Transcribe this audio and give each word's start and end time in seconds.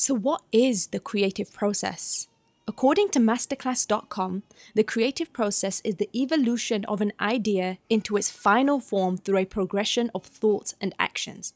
So, 0.00 0.14
what 0.14 0.42
is 0.52 0.86
the 0.86 1.00
creative 1.00 1.52
process? 1.52 2.28
According 2.68 3.08
to 3.08 3.18
masterclass.com, 3.18 4.44
the 4.72 4.84
creative 4.84 5.32
process 5.32 5.82
is 5.82 5.96
the 5.96 6.08
evolution 6.14 6.84
of 6.84 7.00
an 7.00 7.12
idea 7.20 7.78
into 7.90 8.16
its 8.16 8.30
final 8.30 8.78
form 8.78 9.16
through 9.16 9.38
a 9.38 9.44
progression 9.44 10.08
of 10.14 10.22
thoughts 10.22 10.76
and 10.80 10.94
actions. 11.00 11.52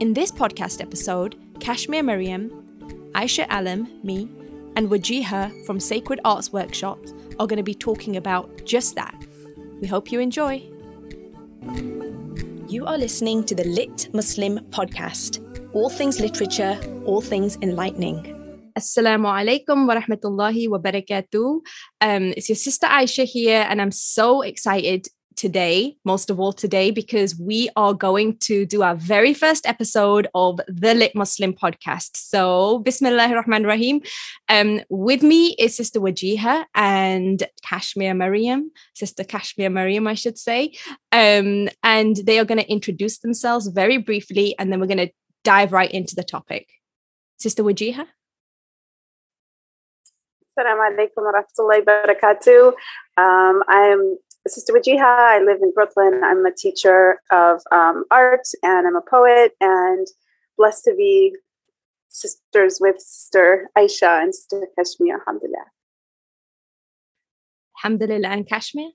In 0.00 0.14
this 0.14 0.32
podcast 0.32 0.80
episode, 0.80 1.36
Kashmir 1.60 2.02
Miriam, 2.02 3.10
Aisha 3.12 3.46
Alam, 3.50 4.00
me, 4.02 4.30
and 4.74 4.88
Wajiha 4.88 5.66
from 5.66 5.78
Sacred 5.78 6.20
Arts 6.24 6.50
Workshops 6.50 7.12
are 7.38 7.46
going 7.46 7.58
to 7.58 7.62
be 7.62 7.74
talking 7.74 8.16
about 8.16 8.64
just 8.64 8.94
that. 8.94 9.14
We 9.82 9.86
hope 9.88 10.10
you 10.10 10.20
enjoy. 10.20 10.62
You 12.66 12.86
are 12.86 12.96
listening 12.96 13.44
to 13.44 13.54
the 13.54 13.64
Lit 13.64 14.08
Muslim 14.14 14.60
podcast 14.70 15.47
all 15.72 15.90
things 15.90 16.20
literature, 16.20 16.78
all 17.04 17.20
things 17.20 17.58
enlightening. 17.60 18.34
Assalamu 18.76 19.26
alaikum 19.26 19.86
wa 19.86 20.00
rahmatullahi 20.00 20.68
wa 20.68 20.78
barakatuh. 20.78 21.60
Um, 22.00 22.32
it's 22.36 22.48
your 22.48 22.56
sister 22.56 22.86
Aisha 22.86 23.24
here, 23.24 23.66
and 23.68 23.82
I'm 23.82 23.90
so 23.90 24.42
excited 24.42 25.08
today, 25.36 25.96
most 26.04 26.30
of 26.30 26.40
all 26.40 26.52
today, 26.52 26.90
because 26.90 27.38
we 27.38 27.68
are 27.76 27.92
going 27.92 28.36
to 28.38 28.66
do 28.66 28.82
our 28.82 28.96
very 28.96 29.34
first 29.34 29.66
episode 29.68 30.26
of 30.34 30.58
the 30.68 30.94
Lit 30.94 31.14
Muslim 31.14 31.52
podcast. 31.52 32.16
So, 32.16 32.78
Bismillah 32.78 33.34
Rahman 33.34 33.64
Rahim. 33.64 34.00
Um, 34.48 34.80
with 34.88 35.22
me 35.22 35.54
is 35.58 35.76
Sister 35.76 36.00
Wajiha 36.00 36.64
and 36.74 37.42
Kashmir 37.62 38.14
Mariam, 38.14 38.70
Sister 38.94 39.22
Kashmir 39.22 39.70
Mariam, 39.70 40.06
I 40.06 40.14
should 40.14 40.38
say. 40.38 40.72
Um, 41.12 41.68
and 41.84 42.16
they 42.16 42.38
are 42.38 42.44
going 42.44 42.58
to 42.60 42.70
introduce 42.70 43.18
themselves 43.18 43.68
very 43.68 43.98
briefly, 43.98 44.54
and 44.58 44.72
then 44.72 44.80
we're 44.80 44.86
going 44.86 45.06
to 45.06 45.12
dive 45.48 45.72
right 45.72 45.90
into 45.90 46.14
the 46.14 46.22
topic. 46.22 46.68
Sister 47.38 47.62
Wajiha? 47.62 48.04
Assalamu 50.44 50.82
alaikum 50.90 51.24
wa 51.26 51.32
rahmatullahi 51.36 51.82
barakatuh. 51.90 52.72
Um, 53.16 53.62
I'm 53.66 54.18
Sister 54.46 54.74
Wajiha. 54.74 55.12
I 55.36 55.38
live 55.40 55.60
in 55.62 55.72
Brooklyn. 55.72 56.20
I'm 56.22 56.44
a 56.44 56.52
teacher 56.52 57.22
of 57.30 57.62
um, 57.72 58.04
art 58.10 58.46
and 58.62 58.86
I'm 58.86 58.96
a 58.96 59.00
poet 59.00 59.52
and 59.62 60.06
blessed 60.58 60.84
to 60.84 60.94
be 60.94 61.34
sisters 62.08 62.76
with 62.78 63.00
Sister 63.00 63.70
Aisha 63.78 64.22
and 64.22 64.34
Sister 64.34 64.66
Kashmir. 64.76 65.14
Alhamdulillah. 65.20 65.68
Alhamdulillah 67.78 68.28
and 68.28 68.46
Kashmir? 68.46 68.90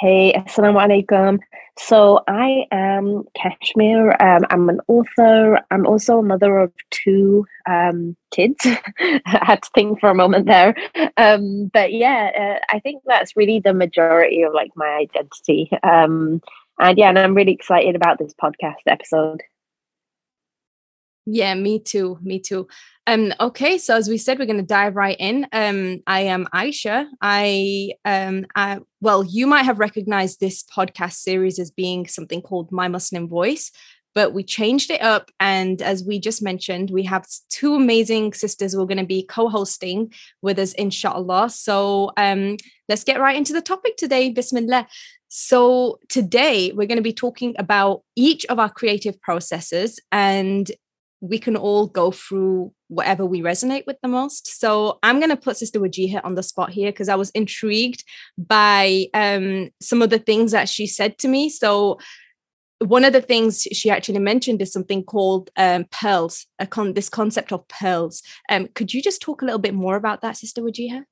Hey, 0.00 0.32
Assalamu 0.32 0.80
alaikum. 0.84 1.38
So 1.78 2.20
I 2.26 2.66
am 2.72 3.22
Kashmir. 3.36 4.16
Um, 4.20 4.42
I'm 4.50 4.68
an 4.68 4.80
author. 4.88 5.60
I'm 5.70 5.86
also 5.86 6.18
a 6.18 6.22
mother 6.22 6.58
of 6.58 6.72
two 6.90 7.46
um, 7.70 8.16
kids. 8.32 8.56
I 8.66 9.20
had 9.24 9.62
to 9.62 9.70
think 9.72 10.00
for 10.00 10.10
a 10.10 10.14
moment 10.14 10.46
there. 10.46 10.74
Um, 11.16 11.70
but 11.72 11.92
yeah, 11.92 12.30
uh, 12.36 12.74
I 12.74 12.80
think 12.80 13.02
that's 13.06 13.36
really 13.36 13.60
the 13.60 13.72
majority 13.72 14.42
of 14.42 14.52
like 14.52 14.72
my 14.74 14.88
identity. 14.88 15.70
Um, 15.84 16.40
and 16.80 16.98
yeah, 16.98 17.08
and 17.08 17.18
I'm 17.18 17.34
really 17.34 17.52
excited 17.52 17.94
about 17.94 18.18
this 18.18 18.34
podcast 18.34 18.82
episode. 18.88 19.42
Yeah, 21.24 21.54
me 21.54 21.78
too. 21.78 22.18
Me 22.20 22.40
too. 22.40 22.66
Um, 23.06 23.34
okay, 23.38 23.76
so 23.76 23.96
as 23.96 24.08
we 24.08 24.16
said, 24.16 24.38
we're 24.38 24.46
going 24.46 24.56
to 24.56 24.62
dive 24.62 24.96
right 24.96 25.16
in. 25.20 25.46
Um, 25.52 26.00
I 26.06 26.20
am 26.20 26.46
Aisha. 26.54 27.06
I 27.20 27.92
um, 28.04 28.46
I, 28.56 28.80
well, 29.02 29.22
you 29.22 29.46
might 29.46 29.64
have 29.64 29.78
recognized 29.78 30.40
this 30.40 30.64
podcast 30.64 31.14
series 31.14 31.58
as 31.58 31.70
being 31.70 32.06
something 32.06 32.40
called 32.40 32.72
My 32.72 32.88
Muslim 32.88 33.28
Voice, 33.28 33.70
but 34.14 34.32
we 34.32 34.42
changed 34.42 34.90
it 34.90 35.02
up. 35.02 35.30
And 35.38 35.82
as 35.82 36.02
we 36.02 36.18
just 36.18 36.42
mentioned, 36.42 36.90
we 36.90 37.02
have 37.02 37.26
two 37.50 37.74
amazing 37.74 38.32
sisters 38.32 38.72
who 38.72 38.80
are 38.80 38.86
going 38.86 38.96
to 38.96 39.04
be 39.04 39.26
co-hosting 39.26 40.10
with 40.40 40.58
us, 40.58 40.72
inshallah. 40.72 41.50
So 41.50 42.10
um, 42.16 42.56
let's 42.88 43.04
get 43.04 43.20
right 43.20 43.36
into 43.36 43.52
the 43.52 43.60
topic 43.60 43.98
today. 43.98 44.30
Bismillah. 44.30 44.88
So 45.28 45.98
today 46.08 46.72
we're 46.72 46.86
going 46.86 46.96
to 46.96 47.02
be 47.02 47.12
talking 47.12 47.54
about 47.58 48.02
each 48.16 48.46
of 48.46 48.58
our 48.58 48.70
creative 48.70 49.20
processes 49.20 50.00
and 50.10 50.70
we 51.24 51.38
can 51.38 51.56
all 51.56 51.86
go 51.86 52.10
through 52.10 52.70
whatever 52.88 53.24
we 53.24 53.40
resonate 53.40 53.86
with 53.86 53.96
the 54.02 54.08
most. 54.08 54.60
So 54.60 54.98
I'm 55.02 55.18
going 55.20 55.30
to 55.30 55.36
put 55.36 55.56
Sister 55.56 55.80
Wajiha 55.80 56.22
on 56.22 56.34
the 56.34 56.42
spot 56.42 56.70
here 56.70 56.92
because 56.92 57.08
I 57.08 57.14
was 57.14 57.30
intrigued 57.30 58.04
by 58.36 59.06
um, 59.14 59.70
some 59.80 60.02
of 60.02 60.10
the 60.10 60.18
things 60.18 60.52
that 60.52 60.68
she 60.68 60.86
said 60.86 61.16
to 61.18 61.28
me. 61.28 61.48
So 61.48 61.98
one 62.80 63.04
of 63.04 63.14
the 63.14 63.22
things 63.22 63.62
she 63.72 63.88
actually 63.88 64.18
mentioned 64.18 64.60
is 64.60 64.70
something 64.70 65.02
called 65.02 65.50
um, 65.56 65.86
pearls, 65.90 66.46
con- 66.68 66.92
this 66.92 67.08
concept 67.08 67.52
of 67.52 67.66
pearls. 67.68 68.22
Um, 68.50 68.68
could 68.74 68.92
you 68.92 69.00
just 69.00 69.22
talk 69.22 69.40
a 69.40 69.46
little 69.46 69.58
bit 69.58 69.74
more 69.74 69.96
about 69.96 70.20
that, 70.20 70.36
Sister 70.36 70.60
Wajiha? 70.60 71.04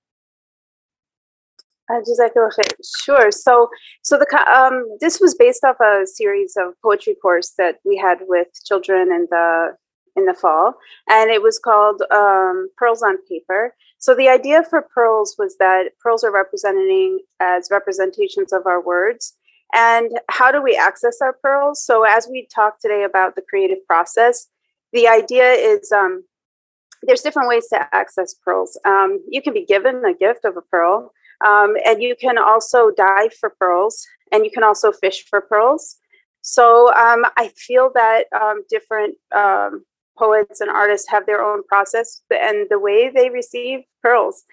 Uh, 1.91 2.01
sure. 3.03 3.31
So, 3.31 3.69
so 4.03 4.19
the 4.19 4.27
um, 4.51 4.97
this 5.01 5.21
was 5.21 5.35
based 5.35 5.65
off 5.65 5.77
a 5.81 6.07
series 6.07 6.55
of 6.57 6.75
poetry 6.83 7.17
course 7.21 7.53
that 7.59 7.77
we 7.85 7.97
had 7.97 8.19
with 8.23 8.49
children 8.65 9.11
in 9.11 9.27
the 9.31 9.77
in 10.17 10.27
the 10.27 10.35
fall, 10.35 10.75
and 11.09 11.31
it 11.31 11.43
was 11.43 11.59
called 11.59 12.03
um, 12.11 12.69
Pearls 12.77 13.03
on 13.03 13.17
Paper. 13.27 13.75
So 13.99 14.15
the 14.15 14.29
idea 14.29 14.63
for 14.69 14.83
pearls 14.83 15.37
was 15.39 15.57
that 15.59 15.91
pearls 16.03 16.25
are 16.25 16.33
representing 16.33 17.21
as 17.41 17.69
representations 17.71 18.53
of 18.53 18.67
our 18.67 18.83
words. 18.83 19.37
And 19.75 20.11
how 20.29 20.53
do 20.53 20.61
we 20.61 20.77
access 20.77 21.19
our 21.23 21.33
pearls? 21.33 21.83
So 21.85 22.05
as 22.05 22.29
we 22.31 22.47
talk 22.55 22.79
today 22.81 23.05
about 23.05 23.37
the 23.37 23.43
creative 23.49 23.87
process, 23.87 24.49
the 24.93 25.09
idea 25.09 25.51
is 25.53 25.91
um, 25.93 26.25
there's 27.03 27.23
different 27.23 27.49
ways 27.49 27.69
to 27.69 27.89
access 27.95 28.35
pearls. 28.35 28.79
Um, 28.85 29.21
you 29.29 29.41
can 29.41 29.55
be 29.55 29.65
given 29.65 30.05
a 30.05 30.15
gift 30.15 30.45
of 30.45 30.57
a 30.57 30.63
pearl, 30.63 31.13
um, 31.47 31.75
and 31.85 32.03
you 32.03 32.15
can 32.21 32.39
also 32.39 32.91
dive 32.91 33.33
for 33.35 33.51
pearls, 33.51 34.07
and 34.31 34.45
you 34.45 34.51
can 34.51 34.63
also 34.63 34.93
fish 34.93 35.25
for 35.29 35.41
pearls. 35.41 35.97
So 36.43 36.93
um, 36.95 37.25
I 37.37 37.53
feel 37.57 37.91
that 37.95 38.25
um, 38.39 38.65
different 38.69 39.15
um, 39.35 39.85
poets 40.19 40.61
and 40.61 40.71
artists 40.71 41.09
have 41.11 41.27
their 41.27 41.43
own 41.43 41.63
process 41.65 42.23
and 42.31 42.67
the 42.71 42.79
way 42.79 43.11
they 43.11 43.31
receive 43.31 43.81
pearls. 44.03 44.45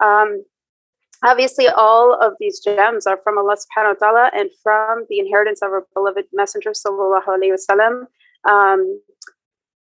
Um, 0.00 0.44
obviously, 1.24 1.68
all 1.68 2.14
of 2.20 2.34
these 2.40 2.60
gems 2.60 3.06
are 3.06 3.18
from 3.22 3.38
Allah 3.38 3.56
subhanahu 3.56 4.00
wa 4.00 4.06
ta'ala 4.06 4.30
and 4.34 4.50
from 4.62 5.06
the 5.08 5.18
inheritance 5.18 5.62
of 5.62 5.70
our 5.70 5.86
beloved 5.94 6.24
Messenger 6.32 6.70
sallallahu 6.70 7.26
alayhi 7.26 7.54
wasallam. 7.56 8.06
Um, 8.48 9.00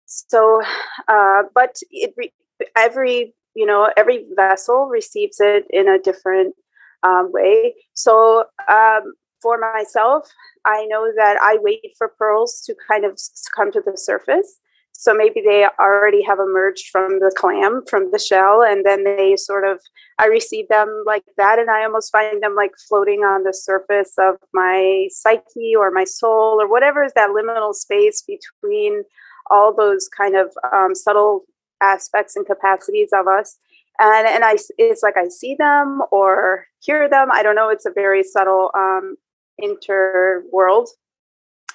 so, 0.06 0.62
uh, 1.08 1.42
but 1.54 1.76
it 1.90 2.14
re- 2.16 2.32
every 2.76 3.34
you 3.54 3.66
know 3.66 3.90
every 3.96 4.26
vessel 4.36 4.86
receives 4.86 5.40
it 5.40 5.66
in 5.70 5.88
a 5.88 5.98
different 5.98 6.54
um, 7.02 7.30
way. 7.32 7.74
So 7.94 8.44
um, 8.68 9.14
for 9.42 9.58
myself, 9.58 10.28
I 10.64 10.86
know 10.86 11.12
that 11.16 11.36
I 11.40 11.58
wait 11.60 11.92
for 11.98 12.08
pearls 12.18 12.62
to 12.66 12.74
kind 12.90 13.04
of 13.04 13.18
come 13.54 13.70
to 13.72 13.82
the 13.84 13.96
surface. 13.96 14.60
So 14.96 15.12
maybe 15.12 15.42
they 15.44 15.66
already 15.78 16.22
have 16.22 16.38
emerged 16.38 16.88
from 16.90 17.18
the 17.18 17.32
clam, 17.36 17.82
from 17.90 18.10
the 18.12 18.18
shell, 18.18 18.62
and 18.62 18.86
then 18.86 19.02
they 19.04 19.36
sort 19.36 19.66
of, 19.66 19.80
I 20.18 20.26
receive 20.26 20.68
them 20.68 21.02
like 21.04 21.24
that, 21.36 21.58
and 21.58 21.68
I 21.68 21.84
almost 21.84 22.12
find 22.12 22.40
them 22.42 22.54
like 22.54 22.70
floating 22.88 23.20
on 23.20 23.42
the 23.42 23.52
surface 23.52 24.12
of 24.18 24.36
my 24.54 25.08
psyche 25.10 25.74
or 25.76 25.90
my 25.90 26.04
soul 26.04 26.60
or 26.60 26.70
whatever 26.70 27.02
is 27.04 27.12
that 27.16 27.30
liminal 27.30 27.74
space 27.74 28.22
between 28.22 29.02
all 29.50 29.74
those 29.74 30.08
kind 30.08 30.36
of 30.36 30.52
um, 30.72 30.94
subtle 30.94 31.44
aspects 31.82 32.36
and 32.36 32.46
capacities 32.46 33.10
of 33.12 33.26
us. 33.26 33.58
And, 33.98 34.26
and 34.26 34.44
I, 34.44 34.56
it's 34.78 35.02
like 35.02 35.16
I 35.16 35.28
see 35.28 35.54
them 35.54 36.02
or 36.12 36.66
hear 36.80 37.08
them. 37.08 37.28
I 37.32 37.42
don't 37.42 37.56
know. 37.56 37.68
It's 37.68 37.84
a 37.84 37.92
very 37.92 38.22
subtle 38.22 38.70
um, 38.74 39.16
inter 39.58 40.44
world. 40.50 40.88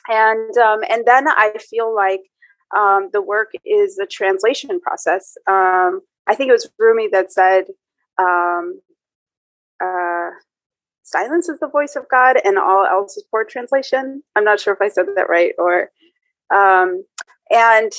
And, 0.08 0.58
um, 0.58 0.80
and 0.90 1.06
then 1.06 1.28
I 1.28 1.54
feel 1.60 1.94
like 1.94 2.22
um, 2.76 3.10
the 3.14 3.22
work 3.22 3.52
is 3.66 3.96
the 3.96 4.08
translation 4.10 4.80
process. 4.80 5.38
Um, 5.48 6.02
I 6.28 6.36
think 6.36 6.50
it 6.50 6.54
was 6.54 6.70
Rumi 6.78 7.10
that 7.12 7.32
said, 7.32 7.66
um, 8.20 8.82
uh, 9.84 10.30
silence 11.04 11.50
is 11.50 11.60
the 11.60 11.68
voice 11.70 11.96
of 11.96 12.08
God 12.10 12.38
and 12.44 12.58
all 12.58 12.86
else 12.86 13.18
is 13.18 13.26
poor 13.32 13.44
translation. 13.44 14.24
I'm 14.36 14.44
not 14.44 14.60
sure 14.60 14.74
if 14.74 14.82
I 14.82 14.90
said 14.90 15.08
that 15.16 15.30
right 15.30 15.54
or, 15.58 15.90
um, 16.54 17.04
and 17.50 17.92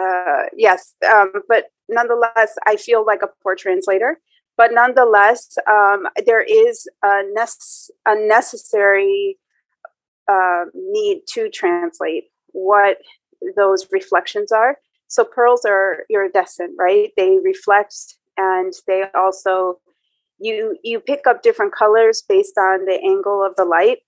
uh, 0.00 0.44
yes, 0.56 0.94
um, 1.10 1.32
but 1.48 1.66
nonetheless, 1.88 2.56
I 2.66 2.76
feel 2.76 3.04
like 3.04 3.22
a 3.22 3.30
poor 3.42 3.56
translator. 3.56 4.20
But 4.56 4.72
nonetheless, 4.72 5.56
um, 5.68 6.06
there 6.26 6.42
is 6.42 6.88
a, 7.04 7.22
nece- 7.36 7.90
a 8.06 8.14
necessary 8.14 9.38
uh, 10.30 10.64
need 10.74 11.22
to 11.28 11.48
translate 11.48 12.24
what 12.52 12.98
those 13.56 13.86
reflections 13.90 14.52
are. 14.52 14.76
So 15.08 15.24
pearls 15.24 15.64
are 15.64 16.04
iridescent, 16.10 16.74
right? 16.78 17.12
They 17.16 17.38
reflect 17.42 17.94
and 18.36 18.72
they 18.86 19.04
also 19.14 19.80
you 20.38 20.76
you 20.84 21.00
pick 21.00 21.26
up 21.26 21.42
different 21.42 21.74
colors 21.74 22.22
based 22.28 22.56
on 22.58 22.84
the 22.84 23.00
angle 23.04 23.44
of 23.44 23.56
the 23.56 23.64
light. 23.64 23.98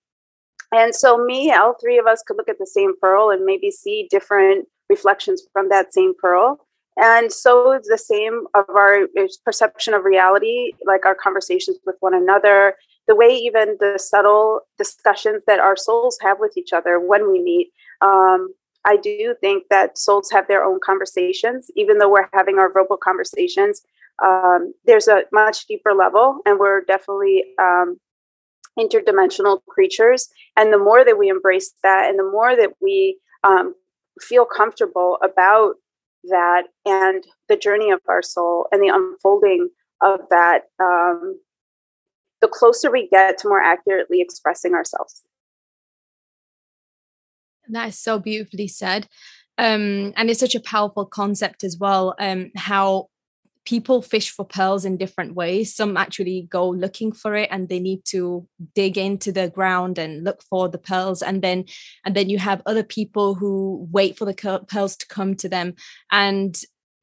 And 0.73 0.95
so 0.95 1.17
me, 1.17 1.51
all 1.51 1.75
three 1.81 1.97
of 1.97 2.07
us 2.07 2.23
could 2.25 2.37
look 2.37 2.47
at 2.47 2.57
the 2.57 2.65
same 2.65 2.93
pearl 3.01 3.29
and 3.31 3.43
maybe 3.43 3.71
see 3.71 4.07
different 4.09 4.67
reflections 4.89 5.43
from 5.51 5.67
that 5.69 5.93
same 5.93 6.13
pearl 6.17 6.59
and 6.97 7.31
so 7.31 7.71
it's 7.71 7.87
the 7.87 7.97
same 7.97 8.45
of 8.53 8.65
our 8.69 9.07
perception 9.45 9.93
of 9.93 10.03
reality 10.03 10.73
like 10.85 11.05
our 11.05 11.15
conversations 11.15 11.77
with 11.85 11.95
one 11.99 12.13
another 12.13 12.75
the 13.07 13.15
way 13.15 13.29
even 13.29 13.77
the 13.79 13.97
subtle 13.97 14.61
discussions 14.77 15.43
that 15.47 15.59
our 15.59 15.75
souls 15.75 16.17
have 16.21 16.37
with 16.39 16.57
each 16.57 16.73
other 16.73 16.99
when 16.99 17.31
we 17.31 17.41
meet 17.41 17.71
um, 18.01 18.53
i 18.85 18.97
do 18.97 19.35
think 19.41 19.63
that 19.69 19.97
souls 19.97 20.29
have 20.31 20.47
their 20.47 20.63
own 20.63 20.79
conversations 20.83 21.69
even 21.75 21.97
though 21.97 22.09
we're 22.09 22.29
having 22.33 22.57
our 22.57 22.71
verbal 22.71 22.97
conversations 22.97 23.81
um, 24.23 24.73
there's 24.85 25.07
a 25.07 25.23
much 25.31 25.65
deeper 25.65 25.93
level 25.93 26.39
and 26.45 26.59
we're 26.59 26.81
definitely 26.81 27.43
um, 27.59 27.97
interdimensional 28.77 29.59
creatures. 29.67 30.29
And 30.57 30.71
the 30.71 30.77
more 30.77 31.03
that 31.03 31.17
we 31.17 31.29
embrace 31.29 31.73
that 31.83 32.09
and 32.09 32.19
the 32.19 32.29
more 32.29 32.55
that 32.55 32.71
we 32.81 33.19
um, 33.43 33.73
feel 34.19 34.45
comfortable 34.45 35.17
about 35.23 35.75
that 36.25 36.65
and 36.85 37.23
the 37.49 37.57
journey 37.57 37.89
of 37.89 37.99
our 38.07 38.21
soul 38.21 38.67
and 38.71 38.81
the 38.81 38.93
unfolding 38.93 39.69
of 40.01 40.19
that 40.29 40.65
um, 40.79 41.39
the 42.41 42.47
closer 42.47 42.91
we 42.91 43.07
get 43.09 43.39
to 43.39 43.47
more 43.47 43.61
accurately 43.61 44.21
expressing 44.21 44.75
ourselves 44.75 45.23
that 47.73 47.89
is 47.89 47.99
so 47.99 48.19
beautifully 48.19 48.67
said 48.67 49.07
um, 49.57 50.13
and 50.15 50.29
it's 50.29 50.39
such 50.39 50.55
a 50.55 50.61
powerful 50.61 51.05
concept 51.05 51.63
as 51.63 51.77
well 51.77 52.15
um, 52.19 52.51
how 52.55 53.07
people 53.65 54.01
fish 54.01 54.31
for 54.31 54.45
pearls 54.45 54.85
in 54.85 54.97
different 54.97 55.35
ways. 55.35 55.73
Some 55.73 55.97
actually 55.97 56.47
go 56.49 56.67
looking 56.69 57.11
for 57.11 57.35
it 57.35 57.49
and 57.51 57.69
they 57.69 57.79
need 57.79 58.03
to 58.05 58.47
dig 58.73 58.97
into 58.97 59.31
the 59.31 59.49
ground 59.49 59.97
and 59.97 60.23
look 60.23 60.41
for 60.43 60.67
the 60.67 60.77
pearls. 60.77 61.21
And 61.21 61.41
then 61.41 61.65
and 62.05 62.15
then 62.15 62.29
you 62.29 62.39
have 62.39 62.61
other 62.65 62.83
people 62.83 63.35
who 63.35 63.87
wait 63.91 64.17
for 64.17 64.25
the 64.25 64.65
pearls 64.67 64.95
to 64.97 65.07
come 65.07 65.35
to 65.35 65.49
them. 65.49 65.75
And 66.11 66.57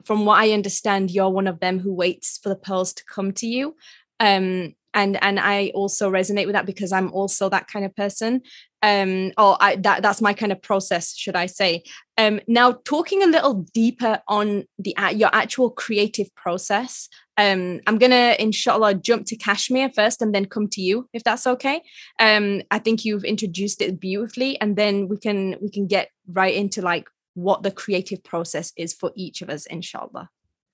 from 0.05 0.25
what 0.25 0.41
I 0.41 0.53
understand, 0.53 1.11
you're 1.11 1.31
one 1.31 1.47
of 1.47 1.61
them 1.61 1.79
who 1.79 1.93
waits 1.93 2.39
for 2.43 2.49
the 2.49 2.57
pearls 2.57 2.93
to 2.95 3.05
come 3.05 3.33
to 3.33 3.47
you. 3.47 3.77
Um, 4.21 4.75
and 4.95 5.23
and 5.23 5.39
I 5.39 5.71
also 5.75 6.11
resonate 6.11 6.47
with 6.47 6.55
that 6.55 6.67
because 6.67 6.93
I'm 6.93 7.13
also 7.13 7.49
that 7.51 7.69
kind 7.69 7.85
of 7.85 7.95
person 7.95 8.43
um 8.83 9.33
or 9.37 9.57
I, 9.61 9.77
that 9.77 10.03
that's 10.03 10.21
my 10.21 10.33
kind 10.33 10.53
of 10.53 10.63
process 10.63 11.17
should 11.17 11.37
i 11.37 11.47
say. 11.47 11.83
Um 12.17 12.41
now 12.49 12.73
talking 12.85 13.23
a 13.23 13.27
little 13.27 13.67
deeper 13.75 14.21
on 14.29 14.65
the 14.79 14.95
your 15.15 15.31
actual 15.33 15.71
creative 15.71 16.35
process 16.35 17.09
um 17.37 17.81
i'm 17.87 17.99
gonna 17.99 18.37
inshallah 18.39 18.95
jump 18.95 19.27
to 19.27 19.37
kashmir 19.37 19.91
first 19.91 20.23
and 20.23 20.35
then 20.35 20.47
come 20.47 20.69
to 20.69 20.81
you 20.81 21.09
if 21.13 21.25
that's 21.25 21.47
okay. 21.47 21.83
Um 22.19 22.63
i 22.71 22.79
think 22.79 23.05
you've 23.05 23.25
introduced 23.25 23.83
it 23.83 24.01
beautifully 24.01 24.61
and 24.61 24.77
then 24.77 25.09
we 25.09 25.17
can 25.19 25.57
we 25.61 25.71
can 25.71 25.87
get 25.87 26.11
right 26.31 26.55
into 26.55 26.83
like 26.83 27.09
what 27.35 27.63
the 27.63 27.71
creative 27.71 28.23
process 28.25 28.73
is 28.77 28.93
for 28.95 29.13
each 29.17 29.43
of 29.43 29.51
us 29.51 29.67
inshallah. 29.67 30.29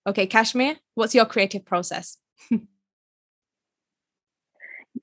Okay 0.07 0.27
kashmir 0.27 0.77
what's 0.95 1.15
your 1.15 1.27
creative 1.27 1.65
process 1.65 2.19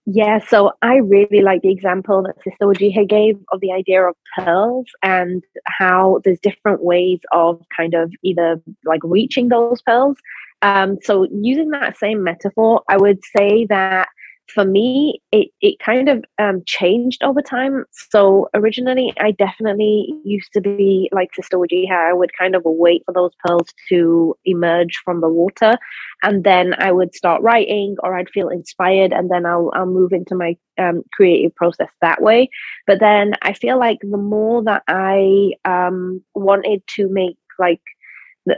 Yeah, 0.05 0.39
so 0.47 0.71
I 0.81 0.95
really 0.97 1.41
like 1.41 1.61
the 1.61 1.71
example 1.71 2.23
that 2.23 2.35
Sister 2.43 2.65
Wajiha 2.65 3.07
gave 3.07 3.37
of 3.51 3.59
the 3.59 3.71
idea 3.71 4.03
of 4.03 4.15
pearls 4.37 4.87
and 5.03 5.43
how 5.65 6.21
there's 6.23 6.39
different 6.39 6.83
ways 6.83 7.19
of 7.31 7.61
kind 7.75 7.93
of 7.93 8.11
either 8.23 8.61
like 8.85 9.01
reaching 9.03 9.49
those 9.49 9.81
pearls. 9.81 10.17
Um, 10.61 10.97
so 11.01 11.27
using 11.31 11.69
that 11.71 11.97
same 11.97 12.23
metaphor, 12.23 12.83
I 12.87 12.97
would 12.97 13.19
say 13.37 13.65
that 13.65 14.07
for 14.53 14.65
me, 14.65 15.21
it, 15.31 15.49
it 15.61 15.79
kind 15.79 16.09
of 16.09 16.23
um, 16.39 16.61
changed 16.65 17.23
over 17.23 17.41
time. 17.41 17.85
So 17.91 18.49
originally, 18.53 19.13
I 19.19 19.31
definitely 19.31 20.13
used 20.23 20.51
to 20.53 20.61
be 20.61 21.09
like 21.11 21.33
Sister 21.33 21.57
Wajiha. 21.57 22.09
I 22.09 22.13
would 22.13 22.31
kind 22.37 22.55
of 22.55 22.63
wait 22.65 23.03
for 23.05 23.13
those 23.13 23.31
pearls 23.45 23.69
to 23.89 24.35
emerge 24.45 24.99
from 25.03 25.21
the 25.21 25.29
water, 25.29 25.77
and 26.23 26.43
then 26.43 26.75
I 26.77 26.91
would 26.91 27.15
start 27.15 27.41
writing, 27.41 27.95
or 28.03 28.17
I'd 28.17 28.29
feel 28.29 28.49
inspired, 28.49 29.13
and 29.13 29.29
then 29.31 29.45
I'll 29.45 29.71
I'll 29.73 29.85
move 29.85 30.11
into 30.11 30.35
my 30.35 30.57
um, 30.77 31.03
creative 31.13 31.55
process 31.55 31.89
that 32.01 32.21
way. 32.21 32.49
But 32.87 32.99
then 32.99 33.33
I 33.41 33.53
feel 33.53 33.79
like 33.79 33.99
the 34.01 34.17
more 34.17 34.63
that 34.63 34.83
I 34.87 35.53
um, 35.65 36.23
wanted 36.35 36.85
to 36.95 37.09
make 37.09 37.37
like 37.57 37.81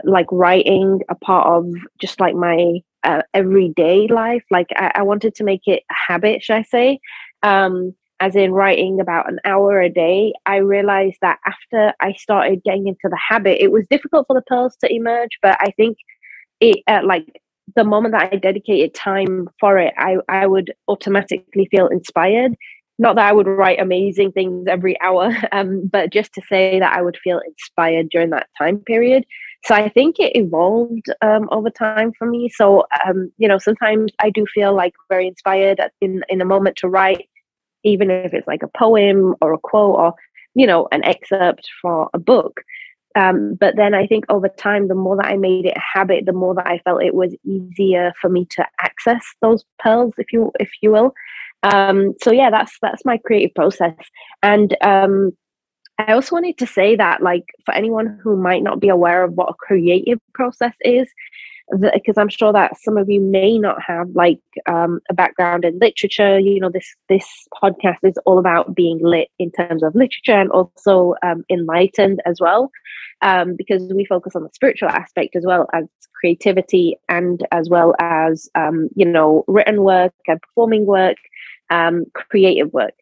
like 0.04 0.26
writing 0.32 1.00
a 1.08 1.14
part 1.14 1.46
of 1.46 1.70
just 2.00 2.20
like 2.20 2.34
my 2.34 2.80
uh, 3.04 3.22
everyday 3.32 4.08
life. 4.08 4.44
Like 4.50 4.68
I, 4.76 4.92
I, 4.96 5.02
wanted 5.02 5.34
to 5.36 5.44
make 5.44 5.62
it 5.66 5.82
a 5.90 5.94
habit, 6.12 6.42
should 6.42 6.56
I 6.56 6.62
say? 6.62 7.00
Um, 7.42 7.94
as 8.20 8.36
in 8.36 8.52
writing 8.52 9.00
about 9.00 9.28
an 9.28 9.38
hour 9.44 9.80
a 9.80 9.90
day. 9.90 10.32
I 10.46 10.56
realized 10.56 11.18
that 11.20 11.38
after 11.46 11.92
I 12.00 12.14
started 12.14 12.62
getting 12.64 12.86
into 12.86 13.08
the 13.10 13.18
habit, 13.28 13.62
it 13.62 13.72
was 13.72 13.86
difficult 13.90 14.26
for 14.26 14.34
the 14.34 14.42
pearls 14.42 14.76
to 14.80 14.92
emerge. 14.92 15.38
But 15.42 15.58
I 15.60 15.70
think 15.72 15.98
it, 16.60 16.82
uh, 16.86 17.00
like 17.04 17.40
the 17.76 17.84
moment 17.84 18.12
that 18.12 18.32
I 18.32 18.36
dedicated 18.36 18.94
time 18.94 19.48
for 19.60 19.78
it, 19.78 19.92
I 19.98 20.16
I 20.28 20.46
would 20.46 20.72
automatically 20.88 21.68
feel 21.70 21.88
inspired. 21.88 22.54
Not 22.98 23.16
that 23.16 23.28
I 23.28 23.32
would 23.32 23.48
write 23.48 23.80
amazing 23.80 24.32
things 24.32 24.68
every 24.68 24.98
hour, 25.00 25.36
um, 25.52 25.88
but 25.90 26.12
just 26.12 26.32
to 26.34 26.42
say 26.48 26.78
that 26.78 26.96
I 26.96 27.02
would 27.02 27.18
feel 27.22 27.40
inspired 27.46 28.08
during 28.10 28.30
that 28.30 28.48
time 28.56 28.78
period 28.78 29.24
so 29.64 29.74
I 29.74 29.88
think 29.88 30.16
it 30.18 30.36
evolved 30.36 31.06
um, 31.22 31.48
over 31.50 31.70
time 31.70 32.12
for 32.18 32.26
me. 32.26 32.50
So 32.50 32.84
um, 33.06 33.32
you 33.38 33.48
know, 33.48 33.58
sometimes 33.58 34.12
I 34.20 34.30
do 34.30 34.44
feel 34.54 34.74
like 34.74 34.92
very 35.08 35.26
inspired 35.26 35.80
in 36.00 36.22
in 36.28 36.40
a 36.40 36.44
moment 36.44 36.76
to 36.78 36.88
write, 36.88 37.28
even 37.82 38.10
if 38.10 38.34
it's 38.34 38.46
like 38.46 38.62
a 38.62 38.78
poem 38.78 39.34
or 39.40 39.52
a 39.52 39.58
quote 39.58 39.98
or 39.98 40.14
you 40.54 40.66
know 40.66 40.88
an 40.92 41.04
excerpt 41.04 41.68
for 41.80 42.10
a 42.12 42.18
book. 42.18 42.60
Um, 43.16 43.54
but 43.54 43.76
then 43.76 43.94
I 43.94 44.06
think 44.06 44.24
over 44.28 44.48
time, 44.48 44.88
the 44.88 44.94
more 44.94 45.16
that 45.16 45.26
I 45.26 45.36
made 45.36 45.66
it 45.66 45.76
a 45.76 45.98
habit, 45.98 46.26
the 46.26 46.32
more 46.32 46.54
that 46.56 46.66
I 46.66 46.78
felt 46.78 47.02
it 47.02 47.14
was 47.14 47.34
easier 47.44 48.12
for 48.20 48.28
me 48.28 48.46
to 48.56 48.66
access 48.80 49.24
those 49.40 49.64
pearls, 49.78 50.12
if 50.18 50.32
you 50.32 50.52
if 50.60 50.70
you 50.82 50.90
will. 50.90 51.14
Um, 51.62 52.14
so 52.22 52.32
yeah, 52.32 52.50
that's 52.50 52.76
that's 52.82 53.04
my 53.04 53.16
creative 53.18 53.54
process, 53.54 53.96
and 54.42 54.76
um, 54.82 55.32
I 55.98 56.12
also 56.12 56.34
wanted 56.36 56.58
to 56.58 56.66
say 56.66 56.96
that, 56.96 57.22
like, 57.22 57.44
for 57.64 57.72
anyone 57.74 58.18
who 58.22 58.36
might 58.36 58.62
not 58.62 58.80
be 58.80 58.88
aware 58.88 59.22
of 59.22 59.34
what 59.34 59.50
a 59.50 59.54
creative 59.54 60.18
process 60.34 60.74
is, 60.80 61.08
because 61.80 62.18
I'm 62.18 62.28
sure 62.28 62.52
that 62.52 62.78
some 62.78 62.96
of 62.96 63.08
you 63.08 63.20
may 63.20 63.58
not 63.58 63.80
have 63.80 64.10
like 64.10 64.40
um, 64.66 65.00
a 65.10 65.14
background 65.14 65.64
in 65.64 65.78
literature. 65.78 66.38
You 66.38 66.60
know, 66.60 66.70
this 66.70 66.94
this 67.08 67.26
podcast 67.62 67.98
is 68.02 68.14
all 68.26 68.38
about 68.38 68.74
being 68.74 68.98
lit 69.02 69.28
in 69.38 69.50
terms 69.50 69.82
of 69.82 69.94
literature 69.94 70.38
and 70.38 70.50
also 70.50 71.14
um, 71.22 71.44
enlightened 71.50 72.20
as 72.26 72.38
well, 72.40 72.70
um, 73.22 73.56
because 73.56 73.82
we 73.94 74.04
focus 74.04 74.36
on 74.36 74.42
the 74.42 74.50
spiritual 74.52 74.88
aspect 74.90 75.36
as 75.36 75.44
well 75.46 75.68
as 75.72 75.84
creativity 76.20 76.96
and 77.08 77.46
as 77.52 77.68
well 77.68 77.94
as 77.98 78.48
um, 78.54 78.88
you 78.94 79.06
know 79.06 79.44
written 79.46 79.82
work 79.82 80.12
and 80.26 80.40
performing 80.42 80.86
work, 80.86 81.16
um, 81.70 82.04
creative 82.14 82.72
work. 82.72 82.94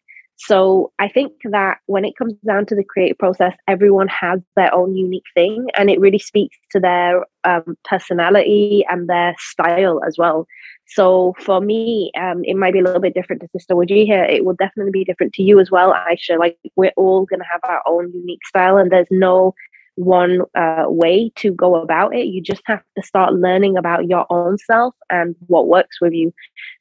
So 0.47 0.91
I 0.99 1.07
think 1.07 1.31
that 1.51 1.77
when 1.85 2.03
it 2.03 2.17
comes 2.17 2.33
down 2.45 2.65
to 2.65 2.75
the 2.75 2.83
creative 2.83 3.17
process, 3.17 3.53
everyone 3.67 4.09
has 4.09 4.41
their 4.57 4.73
own 4.73 4.95
unique 4.95 5.23
thing, 5.33 5.67
and 5.75 5.89
it 5.89 5.99
really 5.99 6.19
speaks 6.19 6.57
to 6.71 6.79
their 6.79 7.25
um, 7.45 7.77
personality 7.85 8.85
and 8.89 9.07
their 9.07 9.35
style 9.39 10.01
as 10.05 10.17
well. 10.17 10.45
So 10.87 11.33
for 11.39 11.61
me, 11.61 12.11
um, 12.19 12.43
it 12.43 12.55
might 12.55 12.73
be 12.73 12.79
a 12.79 12.83
little 12.83 12.99
bit 12.99 13.13
different 13.13 13.41
to 13.41 13.47
Sister 13.53 13.73
Wajiha. 13.73 14.29
It 14.29 14.43
will 14.43 14.55
definitely 14.55 14.91
be 14.91 15.05
different 15.05 15.33
to 15.33 15.43
you 15.43 15.59
as 15.59 15.71
well, 15.71 15.93
Aisha. 15.93 16.37
Like 16.37 16.57
we're 16.75 16.91
all 16.97 17.25
to 17.41 17.47
have 17.49 17.61
our 17.63 17.81
own 17.87 18.11
unique 18.13 18.45
style, 18.45 18.77
and 18.77 18.91
there's 18.91 19.07
no 19.11 19.53
one 19.95 20.41
uh, 20.55 20.85
way 20.87 21.31
to 21.35 21.51
go 21.53 21.75
about 21.75 22.15
it. 22.15 22.25
You 22.25 22.41
just 22.41 22.63
have 22.65 22.81
to 22.97 23.03
start 23.03 23.33
learning 23.33 23.77
about 23.77 24.07
your 24.07 24.25
own 24.31 24.57
self 24.57 24.95
and 25.09 25.35
what 25.47 25.67
works 25.67 26.01
with 26.01 26.13
you. 26.13 26.33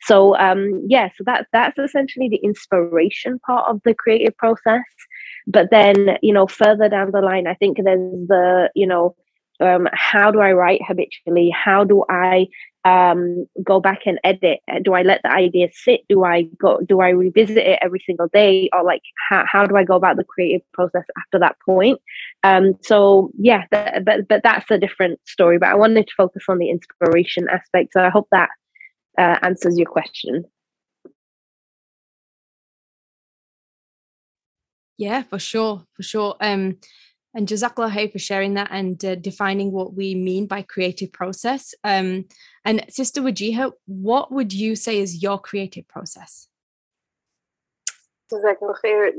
So 0.02 0.36
um, 0.38 0.84
yeah, 0.88 1.08
so 1.16 1.24
that 1.26 1.46
that's 1.52 1.78
essentially 1.78 2.28
the 2.28 2.40
inspiration 2.42 3.38
part 3.40 3.68
of 3.68 3.80
the 3.84 3.94
creative 3.94 4.36
process. 4.36 4.82
But 5.46 5.70
then 5.70 6.18
you 6.22 6.32
know 6.32 6.46
further 6.46 6.88
down 6.88 7.10
the 7.10 7.20
line, 7.20 7.46
I 7.46 7.54
think 7.54 7.78
there's 7.82 8.28
the 8.28 8.70
you 8.74 8.86
know 8.86 9.14
um, 9.62 9.88
how 9.92 10.30
do 10.30 10.40
I 10.40 10.52
write 10.52 10.80
habitually? 10.86 11.50
How 11.50 11.84
do 11.84 12.04
I 12.08 12.46
um, 12.84 13.46
go 13.62 13.80
back 13.80 14.00
and 14.06 14.18
edit? 14.24 14.58
Do 14.82 14.94
I 14.94 15.02
let 15.02 15.20
the 15.22 15.30
idea 15.30 15.68
sit? 15.72 16.00
Do 16.08 16.24
I 16.24 16.42
go? 16.60 16.80
Do 16.80 17.00
I 17.00 17.10
revisit 17.10 17.58
it 17.58 17.78
every 17.80 18.02
single 18.04 18.28
day, 18.32 18.68
or 18.72 18.82
like 18.82 19.02
how, 19.30 19.44
how 19.46 19.66
do 19.66 19.76
I 19.76 19.84
go 19.84 19.94
about 19.94 20.16
the 20.16 20.24
creative 20.24 20.62
process 20.72 21.04
after 21.16 21.38
that 21.38 21.56
point? 21.64 22.00
Um, 22.42 22.74
so 22.82 23.30
yeah, 23.38 23.64
th- 23.72 24.04
but 24.04 24.28
but 24.28 24.42
that's 24.42 24.70
a 24.70 24.78
different 24.78 25.20
story. 25.26 25.58
But 25.58 25.68
I 25.68 25.74
wanted 25.74 26.06
to 26.08 26.14
focus 26.16 26.44
on 26.48 26.58
the 26.58 26.70
inspiration 26.70 27.46
aspect. 27.48 27.92
So 27.92 28.02
I 28.02 28.10
hope 28.10 28.28
that 28.32 28.50
uh, 29.18 29.38
answers 29.42 29.78
your 29.78 29.88
question. 29.88 30.44
Yeah, 34.98 35.22
for 35.22 35.38
sure, 35.38 35.84
for 35.94 36.02
sure. 36.02 36.36
Um, 36.40 36.78
and 37.34 37.48
Jazakallah 37.48 38.12
for 38.12 38.18
sharing 38.18 38.54
that 38.54 38.68
and 38.70 39.02
uh, 39.04 39.14
defining 39.14 39.72
what 39.72 39.94
we 39.94 40.14
mean 40.14 40.46
by 40.46 40.62
creative 40.62 41.12
process. 41.12 41.74
Um, 41.82 42.26
and 42.64 42.84
Sister 42.88 43.22
Wajiha, 43.22 43.72
what 43.86 44.30
would 44.30 44.52
you 44.52 44.76
say 44.76 44.98
is 44.98 45.22
your 45.22 45.38
creative 45.38 45.88
process? 45.88 46.48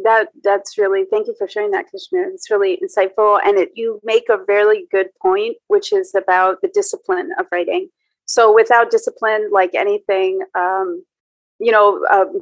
That 0.04 0.30
that's 0.44 0.78
really 0.78 1.06
thank 1.10 1.28
you 1.28 1.36
for 1.38 1.48
sharing 1.48 1.72
that, 1.72 1.86
Kashmir. 1.92 2.30
It's 2.30 2.50
really 2.50 2.80
insightful, 2.84 3.40
and 3.46 3.60
it, 3.60 3.70
you 3.76 4.00
make 4.04 4.28
a 4.30 4.44
very 4.46 4.88
good 4.90 5.10
point, 5.22 5.58
which 5.68 5.94
is 5.94 6.16
about 6.16 6.62
the 6.62 6.70
discipline 6.70 7.30
of 7.40 7.46
writing. 7.52 7.90
So 8.26 8.54
without 8.54 8.90
discipline, 8.90 9.50
like 9.52 9.76
anything, 9.76 10.40
um, 10.56 11.04
you 11.60 11.72
know, 11.72 12.04
um, 12.12 12.40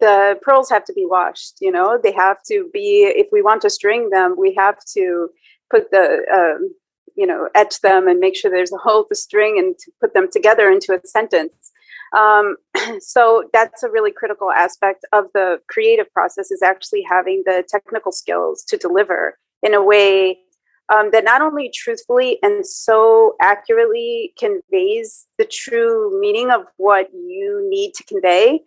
the 0.00 0.38
pearls 0.42 0.70
have 0.70 0.84
to 0.84 0.92
be 0.92 1.06
washed. 1.06 1.54
You 1.60 1.70
know, 1.70 1.98
they 2.02 2.12
have 2.12 2.38
to 2.48 2.68
be. 2.72 3.12
If 3.14 3.28
we 3.32 3.42
want 3.42 3.62
to 3.62 3.70
string 3.70 4.10
them, 4.10 4.36
we 4.38 4.54
have 4.54 4.78
to 4.94 5.28
put 5.70 5.90
the 5.90 6.22
um, 6.32 6.74
you 7.16 7.26
know 7.26 7.48
etch 7.54 7.80
them 7.80 8.08
and 8.08 8.20
make 8.20 8.36
sure 8.36 8.50
there's 8.50 8.72
a 8.72 8.78
hole 8.78 9.06
to 9.08 9.14
string 9.26 9.58
and 9.58 9.76
to 9.78 9.92
put 10.00 10.14
them 10.14 10.28
together 10.30 10.70
into 10.70 10.92
a 10.92 11.06
sentence 11.06 11.72
um, 12.16 12.56
so 13.00 13.44
that's 13.52 13.82
a 13.82 13.90
really 13.90 14.12
critical 14.12 14.50
aspect 14.50 15.04
of 15.12 15.26
the 15.34 15.58
creative 15.68 16.10
process 16.12 16.50
is 16.50 16.62
actually 16.62 17.04
having 17.08 17.42
the 17.46 17.64
technical 17.68 18.12
skills 18.12 18.64
to 18.68 18.76
deliver 18.76 19.38
in 19.62 19.74
a 19.74 19.82
way 19.82 20.38
um, 20.92 21.10
that 21.12 21.24
not 21.24 21.40
only 21.40 21.70
truthfully 21.74 22.38
and 22.42 22.66
so 22.66 23.34
accurately 23.40 24.34
conveys 24.38 25.26
the 25.38 25.44
true 25.44 26.18
meaning 26.20 26.50
of 26.50 26.62
what 26.76 27.08
you 27.12 27.64
need 27.70 27.94
to 27.94 28.04
convey, 28.04 28.60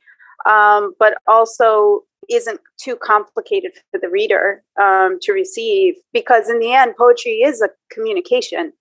um, 0.49 0.93
but 0.99 1.17
also 1.27 2.03
isn't 2.29 2.59
too 2.77 2.95
complicated 2.95 3.71
for 3.91 3.99
the 3.99 4.09
reader 4.09 4.63
um, 4.81 5.19
to 5.21 5.31
receive. 5.31 5.95
Because 6.13 6.49
in 6.49 6.59
the 6.59 6.73
end, 6.73 6.95
poetry 6.97 7.41
is 7.43 7.61
a 7.61 7.69
communication, 7.91 8.73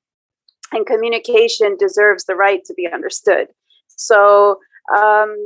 and 0.73 0.87
communication 0.87 1.77
deserves 1.77 2.25
the 2.25 2.37
right 2.37 2.65
to 2.65 2.75
be 2.75 2.89
understood. 2.93 3.49
So 3.89 4.59
um, 4.97 5.37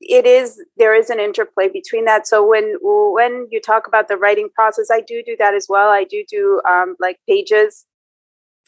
it 0.00 0.26
is 0.26 0.62
there 0.76 0.94
is 0.94 1.10
an 1.10 1.20
interplay 1.20 1.68
between 1.68 2.04
that. 2.04 2.26
So 2.26 2.46
when 2.46 2.76
when 2.82 3.46
you 3.50 3.60
talk 3.60 3.86
about 3.86 4.08
the 4.08 4.16
writing 4.16 4.48
process, 4.54 4.88
I 4.90 5.00
do 5.00 5.22
do 5.24 5.36
that 5.38 5.54
as 5.54 5.66
well. 5.68 5.88
I 5.88 6.04
do 6.04 6.24
do 6.28 6.60
um, 6.68 6.96
like 7.00 7.18
pages. 7.28 7.86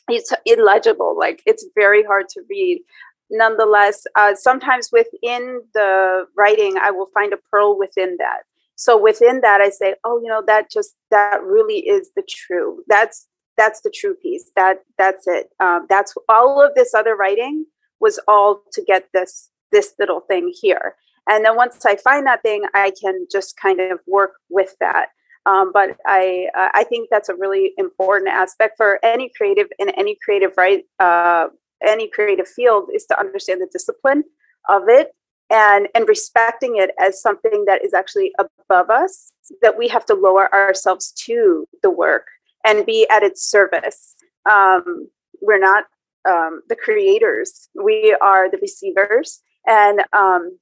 It's 0.08 0.32
illegible, 0.44 1.18
like 1.18 1.42
it's 1.46 1.66
very 1.74 2.04
hard 2.04 2.28
to 2.30 2.42
read. 2.48 2.80
Nonetheless, 3.30 4.06
uh, 4.14 4.34
sometimes 4.34 4.90
within 4.92 5.62
the 5.74 6.26
writing, 6.36 6.76
I 6.80 6.90
will 6.90 7.08
find 7.12 7.32
a 7.32 7.38
pearl 7.50 7.78
within 7.78 8.16
that. 8.18 8.40
So 8.76 9.00
within 9.00 9.40
that, 9.40 9.60
I 9.60 9.70
say, 9.70 9.94
oh, 10.04 10.20
you 10.22 10.28
know, 10.28 10.42
that 10.46 10.70
just 10.70 10.94
that 11.10 11.42
really 11.42 11.78
is 11.78 12.10
the 12.14 12.22
true. 12.28 12.82
That's 12.88 13.26
that's 13.56 13.80
the 13.80 13.90
true 13.90 14.14
piece. 14.14 14.50
That 14.54 14.80
that's 14.98 15.26
it. 15.26 15.48
Um, 15.60 15.86
that's 15.88 16.14
all 16.28 16.62
of 16.62 16.74
this 16.74 16.94
other 16.94 17.16
writing 17.16 17.64
was 18.00 18.20
all 18.28 18.62
to 18.72 18.82
get 18.82 19.08
this 19.12 19.50
this 19.72 19.94
little 19.98 20.20
thing 20.20 20.52
here 20.60 20.94
and 21.28 21.44
then 21.44 21.56
once 21.56 21.84
i 21.84 21.96
find 21.96 22.26
that 22.26 22.42
thing 22.42 22.64
i 22.74 22.92
can 23.00 23.26
just 23.30 23.56
kind 23.56 23.80
of 23.80 23.98
work 24.06 24.32
with 24.48 24.76
that 24.80 25.08
um, 25.46 25.70
but 25.72 25.96
i 26.06 26.46
uh, 26.56 26.68
i 26.74 26.84
think 26.84 27.08
that's 27.10 27.28
a 27.28 27.34
really 27.34 27.72
important 27.78 28.28
aspect 28.30 28.76
for 28.76 28.98
any 29.04 29.30
creative 29.36 29.68
in 29.78 29.90
any 29.90 30.16
creative 30.24 30.52
right 30.56 30.84
uh, 31.00 31.46
any 31.86 32.08
creative 32.08 32.48
field 32.48 32.88
is 32.94 33.06
to 33.06 33.18
understand 33.18 33.60
the 33.60 33.68
discipline 33.72 34.22
of 34.68 34.88
it 34.88 35.12
and 35.50 35.88
and 35.94 36.08
respecting 36.08 36.76
it 36.76 36.90
as 37.00 37.20
something 37.20 37.64
that 37.66 37.84
is 37.84 37.94
actually 37.94 38.32
above 38.38 38.90
us 38.90 39.32
that 39.62 39.78
we 39.78 39.88
have 39.88 40.04
to 40.04 40.14
lower 40.14 40.52
ourselves 40.52 41.12
to 41.12 41.66
the 41.82 41.90
work 41.90 42.26
and 42.64 42.84
be 42.84 43.06
at 43.10 43.22
its 43.22 43.48
service 43.48 44.16
um, 44.50 45.08
we're 45.40 45.58
not 45.58 45.84
um, 46.28 46.62
the 46.68 46.76
creators. 46.76 47.68
We 47.74 48.16
are 48.20 48.50
the 48.50 48.58
receivers, 48.58 49.40
and 49.66 50.00
um, 50.12 50.58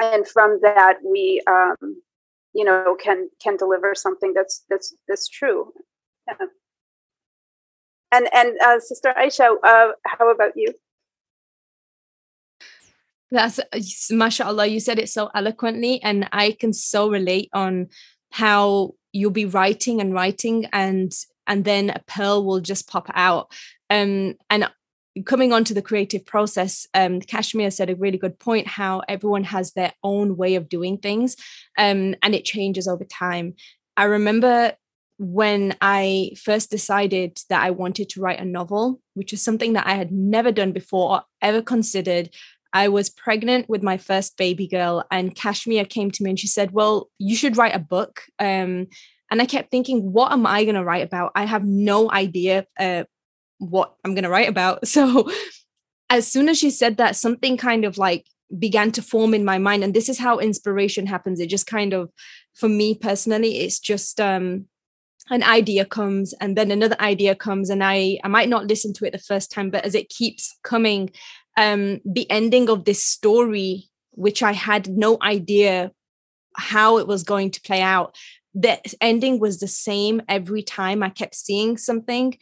and 0.00 0.26
from 0.26 0.58
that 0.62 0.98
we 1.04 1.40
um, 1.46 2.02
you 2.54 2.64
know 2.64 2.96
can 3.00 3.28
can 3.42 3.56
deliver 3.56 3.94
something 3.94 4.32
that's 4.34 4.64
that's 4.68 4.94
that's 5.08 5.28
true. 5.28 5.72
Yeah. 6.28 6.46
And 8.12 8.28
and 8.32 8.56
uh, 8.60 8.78
Sister 8.78 9.12
Aisha, 9.18 9.56
uh, 9.64 9.92
how 10.06 10.30
about 10.30 10.52
you? 10.54 10.72
That's 13.30 13.58
mashallah. 14.10 14.66
You 14.66 14.78
said 14.78 14.98
it 14.98 15.08
so 15.08 15.30
eloquently, 15.34 16.02
and 16.02 16.28
I 16.32 16.52
can 16.52 16.72
so 16.72 17.10
relate 17.10 17.48
on 17.54 17.88
how 18.30 18.92
you'll 19.12 19.30
be 19.30 19.46
writing 19.46 20.00
and 20.00 20.14
writing 20.14 20.66
and 20.72 21.12
and 21.46 21.64
then 21.64 21.90
a 21.90 22.00
pearl 22.06 22.44
will 22.44 22.60
just 22.60 22.88
pop 22.88 23.10
out 23.14 23.52
um, 23.90 24.34
and 24.48 24.70
coming 25.26 25.52
on 25.52 25.64
to 25.64 25.74
the 25.74 25.82
creative 25.82 26.24
process, 26.24 26.86
um, 26.94 27.20
Kashmir 27.20 27.70
said 27.70 27.90
a 27.90 27.96
really 27.96 28.16
good 28.16 28.38
point 28.38 28.66
how 28.66 29.02
everyone 29.08 29.44
has 29.44 29.72
their 29.72 29.92
own 30.02 30.36
way 30.36 30.54
of 30.54 30.68
doing 30.68 30.96
things 30.96 31.36
um, 31.76 32.14
and 32.22 32.34
it 32.34 32.44
changes 32.44 32.88
over 32.88 33.04
time. 33.04 33.54
I 33.96 34.04
remember 34.04 34.72
when 35.22 35.76
I 35.80 36.32
first 36.42 36.70
decided 36.70 37.38
that 37.48 37.62
I 37.62 37.70
wanted 37.70 38.08
to 38.10 38.20
write 38.20 38.40
a 38.40 38.44
novel, 38.44 39.00
which 39.14 39.32
is 39.32 39.42
something 39.42 39.74
that 39.74 39.86
I 39.86 39.94
had 39.94 40.10
never 40.10 40.50
done 40.50 40.72
before 40.72 41.10
or 41.10 41.22
ever 41.40 41.62
considered. 41.62 42.30
I 42.72 42.88
was 42.88 43.08
pregnant 43.08 43.68
with 43.68 43.82
my 43.82 43.98
first 43.98 44.36
baby 44.36 44.66
girl, 44.66 45.04
and 45.10 45.34
Kashmir 45.34 45.84
came 45.84 46.10
to 46.10 46.22
me 46.22 46.30
and 46.30 46.40
she 46.40 46.48
said, 46.48 46.72
Well, 46.72 47.08
you 47.18 47.36
should 47.36 47.56
write 47.56 47.74
a 47.74 47.78
book. 47.78 48.22
Um, 48.38 48.88
and 49.30 49.40
I 49.40 49.46
kept 49.46 49.70
thinking, 49.70 50.12
what 50.12 50.30
am 50.30 50.46
I 50.46 50.64
going 50.64 50.74
to 50.74 50.84
write 50.84 51.06
about? 51.06 51.32
I 51.34 51.46
have 51.46 51.64
no 51.64 52.12
idea 52.12 52.66
uh, 52.78 53.04
what 53.56 53.94
I'm 54.04 54.14
going 54.14 54.24
to 54.24 54.30
write 54.30 54.48
about. 54.48 54.86
So 54.88 55.30
as 56.10 56.30
soon 56.30 56.50
as 56.50 56.58
she 56.58 56.68
said 56.68 56.98
that, 56.98 57.16
something 57.16 57.56
kind 57.56 57.86
of 57.86 57.96
like 57.96 58.26
began 58.58 58.92
to 58.92 59.00
form 59.00 59.32
in 59.32 59.46
my 59.46 59.56
mind. 59.56 59.82
And 59.82 59.94
this 59.94 60.10
is 60.10 60.18
how 60.18 60.38
inspiration 60.38 61.06
happens. 61.06 61.40
It 61.40 61.48
just 61.48 61.66
kind 61.66 61.94
of, 61.94 62.10
for 62.54 62.68
me 62.68 62.94
personally, 62.94 63.60
it's 63.60 63.80
just 63.80 64.20
um 64.20 64.66
an 65.30 65.42
idea 65.42 65.84
comes 65.84 66.34
and 66.40 66.56
then 66.56 66.70
another 66.70 66.96
idea 67.00 67.34
comes 67.34 67.70
and 67.70 67.82
I 67.82 68.18
I 68.24 68.28
might 68.28 68.48
not 68.48 68.66
listen 68.66 68.92
to 68.94 69.04
it 69.06 69.12
the 69.12 69.18
first 69.18 69.50
time, 69.50 69.70
but 69.70 69.84
as 69.84 69.94
it 69.94 70.08
keeps 70.08 70.58
coming, 70.62 71.10
um, 71.56 72.00
the 72.04 72.30
ending 72.30 72.68
of 72.68 72.84
this 72.84 73.04
story, 73.04 73.88
which 74.12 74.42
I 74.42 74.52
had 74.52 74.88
no 74.88 75.18
idea 75.22 75.92
how 76.56 76.98
it 76.98 77.06
was 77.06 77.22
going 77.22 77.50
to 77.52 77.60
play 77.62 77.80
out, 77.80 78.16
the 78.54 78.78
ending 79.00 79.38
was 79.38 79.58
the 79.58 79.68
same 79.68 80.22
every 80.28 80.62
time 80.62 81.02
I 81.02 81.08
kept 81.08 81.34
seeing 81.34 81.76
something. 81.76 82.36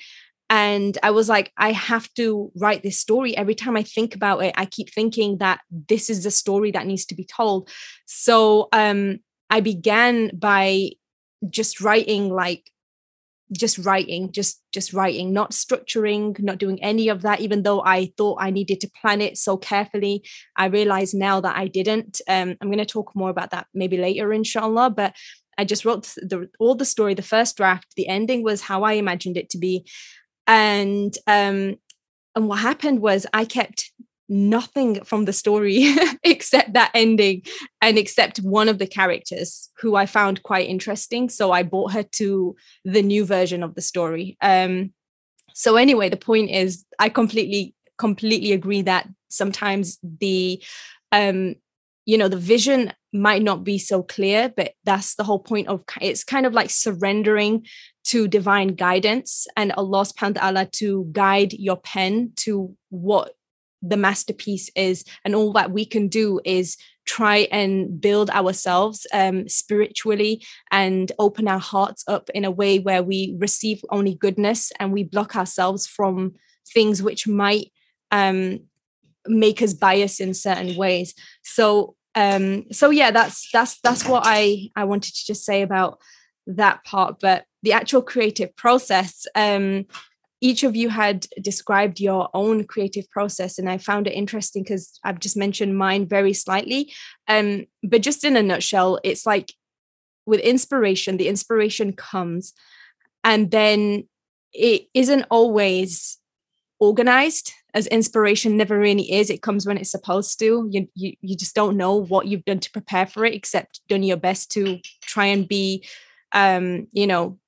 And 0.53 0.99
i 1.05 1.13
was 1.13 1.29
like 1.29 1.53
i 1.57 1.71
have 1.71 2.13
to 2.15 2.51
write 2.57 2.83
this 2.83 2.99
story. 2.99 3.37
Every 3.37 3.55
time 3.55 3.77
i 3.77 3.85
think 3.85 4.17
about 4.17 4.43
it 4.43 4.53
i 4.57 4.67
keep 4.67 4.93
thinking 4.93 5.39
that 5.39 5.61
this 5.89 6.11
is 6.11 6.25
the 6.25 6.33
story 6.33 6.73
that 6.73 6.87
needs 6.87 7.05
to 7.07 7.15
be 7.15 7.25
told. 7.25 7.71
So 8.07 8.69
um 8.73 9.21
i 9.49 9.61
began 9.61 10.33
by 10.35 10.91
just 11.49 11.81
writing 11.81 12.29
like 12.29 12.71
just 13.53 13.79
writing 13.79 14.31
just 14.31 14.63
just 14.73 14.93
writing 14.93 15.33
not 15.33 15.51
structuring 15.51 16.39
not 16.41 16.59
doing 16.59 16.81
any 16.83 17.09
of 17.09 17.23
that 17.23 17.41
even 17.41 17.63
though 17.63 17.83
i 17.85 18.13
thought 18.17 18.39
i 18.41 18.51
needed 18.51 18.81
to 18.81 18.91
plan 19.01 19.21
it 19.21 19.37
so 19.37 19.57
carefully 19.57 20.23
i 20.57 20.67
realize 20.67 21.15
now 21.15 21.41
that 21.41 21.57
i 21.57 21.67
didn't. 21.67 22.21
Um, 22.29 22.57
i'm 22.61 22.69
going 22.69 22.79
to 22.79 22.87
talk 22.87 23.15
more 23.17 23.31
about 23.31 23.51
that 23.51 23.67
maybe 23.75 23.97
later 23.97 24.33
inshallah 24.33 24.91
but 24.91 25.17
i 25.59 25.65
just 25.65 25.85
wrote 25.85 26.05
the, 26.17 26.49
all 26.61 26.77
the 26.77 26.85
story 26.85 27.15
the 27.15 27.23
first 27.23 27.57
draft 27.57 27.87
the 27.97 28.07
ending 28.07 28.45
was 28.45 28.63
how 28.63 28.85
i 28.85 28.93
imagined 28.93 29.37
it 29.37 29.51
to 29.51 29.59
be. 29.59 29.85
And 30.47 31.17
um 31.27 31.77
and 32.35 32.49
what 32.49 32.61
happened 32.61 33.01
was 33.01 33.27
i 33.33 33.45
kept 33.45 33.93
nothing 34.31 35.03
from 35.03 35.25
the 35.25 35.33
story 35.33 35.93
except 36.25 36.73
that 36.73 36.91
ending 36.95 37.43
and 37.83 37.99
except 37.99 38.39
one 38.39 38.69
of 38.69 38.79
the 38.79 38.87
characters 38.87 39.69
who 39.81 39.97
i 39.97 40.07
found 40.07 40.43
quite 40.45 40.69
interesting 40.69 41.29
so 41.29 41.51
i 41.51 41.63
brought 41.63 41.93
her 41.93 42.05
to 42.05 42.55
the 42.85 43.03
new 43.03 43.25
version 43.25 43.63
of 43.63 43.75
the 43.75 43.83
story. 43.83 44.37
Um 44.41 44.93
so 45.53 45.77
anyway 45.77 46.09
the 46.09 46.17
point 46.17 46.51
is 46.51 46.85
i 46.99 47.09
completely 47.09 47.75
completely 47.99 48.53
agree 48.53 48.83
that 48.83 49.09
sometimes 49.29 49.99
the 50.21 50.63
um 51.13 51.57
you 52.07 52.17
know 52.17 52.29
the 52.29 52.37
vision 52.37 52.93
might 53.13 53.43
not 53.43 53.65
be 53.65 53.79
so 53.79 54.03
clear 54.03 54.53
but 54.57 54.75
that's 54.85 55.17
the 55.17 55.25
whole 55.25 55.41
point 55.41 55.67
of 55.67 55.85
it's 56.01 56.23
kind 56.23 56.47
of 56.47 56.53
like 56.55 56.71
surrendering 56.71 57.67
to 58.05 58.29
divine 58.29 58.69
guidance 58.69 59.47
and 59.57 59.73
Allah 59.73 60.05
subhanahu 60.05 60.37
wa 60.37 60.41
ta'ala 60.41 60.67
to 60.67 61.09
guide 61.13 61.53
your 61.53 61.77
pen 61.77 62.33
to 62.37 62.75
what 62.89 63.35
the 63.83 63.97
masterpiece 63.97 64.71
is 64.77 65.05
and 65.25 65.35
all 65.35 65.53
that 65.53 65.71
we 65.71 65.85
can 65.85 66.09
do 66.09 66.41
is 66.45 66.77
try 67.07 67.49
and 67.51 68.01
build 68.01 68.31
ourselves 68.31 69.07
um, 69.13 69.49
spiritually 69.49 70.45
and 70.71 71.13
open 71.19 71.49
our 71.49 71.59
hearts 71.59 72.05
up 72.07 72.31
in 72.35 72.45
a 72.45 72.51
way 72.51 72.79
where 72.79 73.03
we 73.03 73.35
receive 73.39 73.83
only 73.91 74.15
goodness 74.15 74.71
and 74.79 74.93
we 74.93 75.03
block 75.03 75.35
ourselves 75.35 75.87
from 75.87 76.35
things 76.73 77.03
which 77.03 77.27
might 77.27 77.73
um, 78.11 78.61
make 79.27 79.63
us 79.63 79.75
bias 79.75 80.21
in 80.21 80.35
certain 80.35 80.77
ways. 80.77 81.15
So 81.43 81.97
um 82.17 82.65
so 82.73 82.91
yeah 82.91 83.13
that's 83.13 83.49
that's 83.53 83.79
that's 83.83 84.05
what 84.05 84.25
i 84.27 84.69
i 84.75 84.83
wanted 84.83 85.15
to 85.15 85.27
just 85.27 85.45
say 85.45 85.63
about 85.63 85.99
that 86.47 86.83
part. 86.85 87.21
But 87.21 87.45
the 87.63 87.73
actual 87.73 88.03
creative 88.03 88.55
process 88.57 89.27
um 89.37 89.87
each 90.43 90.63
of 90.63 90.75
you 90.75 90.89
had 90.89 91.27
described 91.43 92.01
your 92.01 92.29
own 92.33 92.65
creative 92.65 93.09
process 93.11 93.59
and 93.59 93.69
i 93.69 93.77
found 93.77 94.07
it 94.07 94.13
interesting 94.13 94.63
because 94.63 94.99
i've 95.05 95.21
just 95.21 95.37
mentioned 95.37 95.77
mine 95.77 96.07
very 96.07 96.33
slightly. 96.33 96.93
Um 97.29 97.67
but 97.83 98.03
just 98.03 98.25
in 98.25 98.37
a 98.37 98.43
nutshell 98.43 98.99
it's 99.05 99.27
like 99.27 99.53
with 100.31 100.41
inspiration, 100.41 101.17
the 101.17 101.29
inspiration 101.29 101.93
comes, 101.93 102.55
and 103.25 103.51
then 103.51 104.09
it 104.53 104.87
isn't 104.95 105.27
always 105.31 106.19
organized 106.79 107.53
as 107.75 107.87
inspiration 107.89 108.57
never 108.57 108.79
really 108.79 109.13
is. 109.13 109.31
It 109.31 109.43
comes 109.43 109.67
when 109.67 109.77
it's 109.77 109.91
supposed 109.91 110.39
to. 110.39 110.69
You, 110.71 110.89
you 110.95 111.15
you 111.21 111.37
just 111.37 111.55
don't 111.55 111.77
know 111.77 111.95
what 111.95 112.27
you've 112.27 112.45
done 112.45 112.61
to 112.61 112.71
prepare 112.71 113.07
for 113.07 113.25
it 113.25 113.35
except 113.35 113.81
done 113.89 114.03
your 114.03 114.17
best 114.17 114.51
to 114.53 114.79
try 115.03 115.27
and 115.27 115.47
be 115.47 115.85
um 116.33 116.87
you 116.93 117.07
know 117.09 117.39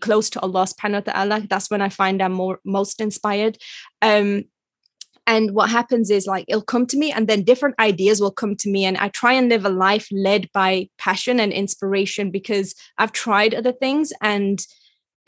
close 0.00 0.30
to 0.30 0.40
Allah 0.40 0.64
subhanahu 0.64 1.06
wa 1.06 1.12
ta'ala 1.12 1.46
that's 1.48 1.70
when 1.70 1.82
I 1.82 1.88
find 1.88 2.22
I'm 2.22 2.32
more 2.32 2.60
most 2.64 3.00
inspired. 3.00 3.58
Um 4.02 4.44
and 5.28 5.50
what 5.50 5.68
happens 5.68 6.10
is 6.10 6.26
like 6.26 6.46
it'll 6.48 6.62
come 6.62 6.86
to 6.86 6.96
me 6.96 7.12
and 7.12 7.28
then 7.28 7.42
different 7.42 7.74
ideas 7.78 8.20
will 8.20 8.32
come 8.32 8.56
to 8.56 8.70
me 8.70 8.84
and 8.84 8.96
i 8.96 9.08
try 9.08 9.32
and 9.34 9.50
live 9.50 9.64
a 9.64 9.68
life 9.68 10.08
led 10.10 10.50
by 10.52 10.88
passion 10.98 11.38
and 11.38 11.52
inspiration 11.52 12.30
because 12.30 12.74
i've 12.96 13.12
tried 13.12 13.54
other 13.54 13.72
things 13.72 14.12
and 14.22 14.66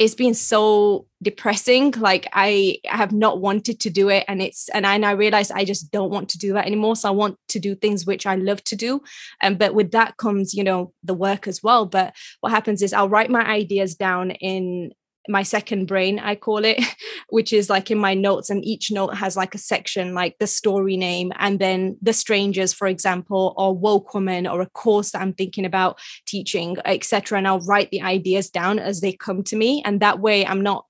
it's 0.01 0.15
been 0.15 0.33
so 0.33 1.07
depressing. 1.23 1.91
Like 1.93 2.27
i 2.33 2.79
have 2.87 3.13
not 3.13 3.41
wanted 3.41 3.79
to 3.81 3.91
do 3.91 4.09
it 4.09 4.25
and 4.27 4.41
it's 4.41 4.71
and 4.71 4.87
I, 4.87 4.95
and 4.95 5.05
I 5.05 5.45
i 5.55 5.65
just 5.65 5.93
don't 5.93 6.11
want 6.11 6.31
to 6.31 6.39
do 6.39 6.55
that 6.55 6.67
anymore. 6.67 6.97
So 6.97 7.09
i 7.09 7.13
want 7.13 7.37
to 7.49 7.61
do 7.61 7.75
things 7.75 8.07
which 8.07 8.27
i 8.27 8.35
love 8.35 8.65
to 8.65 8.77
do. 8.77 9.03
And 9.43 9.55
um, 9.55 9.59
but 9.59 9.75
with 9.75 9.91
that 9.93 10.17
comes 10.17 10.55
you 10.55 10.65
know 10.65 10.95
the 11.05 11.15
work 11.15 11.47
as 11.47 11.63
well. 11.63 11.85
But 11.85 12.15
what 12.41 12.51
happens 12.51 12.81
is 12.81 12.95
i'll 12.95 13.11
write 13.11 13.31
my 13.31 13.47
ideas 13.47 13.95
down 13.95 14.31
in 14.31 14.93
my 15.29 15.43
second 15.43 15.87
brain 15.87 16.19
i 16.19 16.35
call 16.35 16.65
it 16.65 16.83
which 17.29 17.53
is 17.53 17.69
like 17.69 17.91
in 17.91 17.99
my 17.99 18.15
notes 18.15 18.51
and 18.51 18.65
each 18.65 18.91
note 18.91 19.15
has 19.15 19.37
like 19.37 19.55
a 19.55 19.59
section 19.59 20.15
like 20.15 20.37
the 20.39 20.47
story 20.47 20.97
name 20.97 21.33
and 21.39 21.59
then 21.59 21.97
the 22.01 22.13
strangers 22.13 22.73
for 22.73 22.87
example 22.87 23.55
or 23.57 23.77
woke 23.77 24.15
woman 24.15 24.47
or 24.47 24.61
a 24.61 24.71
course 24.71 25.11
that 25.11 25.21
i'm 25.21 25.35
thinking 25.35 25.65
about 25.65 25.99
teaching 26.27 26.77
etc 26.85 27.39
and 27.39 27.47
i'll 27.47 27.61
write 27.61 27.91
the 27.91 28.03
ideas 28.03 28.51
down 28.51 28.79
as 28.79 29.01
they 29.01 29.13
come 29.13 29.43
to 29.43 29.57
me 29.57 29.83
and 29.85 30.01
that 30.01 30.21
way 30.21 30.47
i'm 30.47 30.63
not 30.63 30.87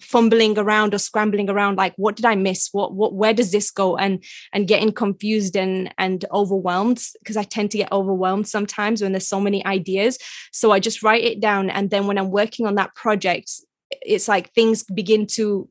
fumbling 0.00 0.58
around 0.58 0.94
or 0.94 0.98
scrambling 0.98 1.48
around 1.48 1.76
like 1.76 1.94
what 1.96 2.16
did 2.16 2.24
i 2.24 2.34
miss? 2.34 2.68
What 2.72 2.94
what 2.94 3.12
where 3.12 3.34
does 3.34 3.52
this 3.52 3.70
go? 3.70 3.96
And 3.96 4.24
and 4.52 4.66
getting 4.66 4.92
confused 4.92 5.56
and 5.56 5.92
and 5.98 6.24
overwhelmed 6.32 7.02
because 7.20 7.36
i 7.36 7.42
tend 7.42 7.70
to 7.72 7.78
get 7.78 7.92
overwhelmed 7.92 8.48
sometimes 8.48 9.02
when 9.02 9.12
there's 9.12 9.28
so 9.28 9.40
many 9.40 9.64
ideas. 9.64 10.18
So 10.52 10.72
i 10.72 10.80
just 10.80 11.02
write 11.02 11.24
it 11.24 11.40
down 11.40 11.70
and 11.70 11.90
then 11.90 12.06
when 12.06 12.18
i'm 12.18 12.30
working 12.30 12.66
on 12.66 12.76
that 12.76 12.94
project 12.94 13.50
it's 13.90 14.28
like 14.28 14.52
things 14.52 14.84
begin 14.84 15.26
to 15.26 15.68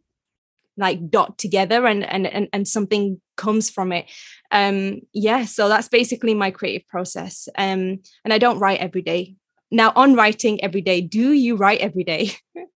like 0.77 1.09
dot 1.09 1.37
together 1.37 1.85
and 1.85 2.05
and 2.05 2.25
and, 2.25 2.47
and 2.53 2.67
something 2.67 3.19
comes 3.37 3.69
from 3.69 3.91
it. 3.91 4.05
Um 4.51 5.01
yeah 5.13 5.45
so 5.45 5.69
that's 5.69 5.89
basically 5.89 6.33
my 6.33 6.51
creative 6.51 6.87
process. 6.87 7.49
Um 7.57 7.99
and 8.23 8.33
i 8.33 8.37
don't 8.37 8.59
write 8.59 8.79
every 8.79 9.01
day. 9.01 9.35
Now 9.71 9.91
on 9.95 10.15
writing 10.15 10.63
every 10.63 10.81
day 10.81 11.01
do 11.01 11.31
you 11.33 11.55
write 11.55 11.81
every 11.81 12.03
day? 12.03 12.31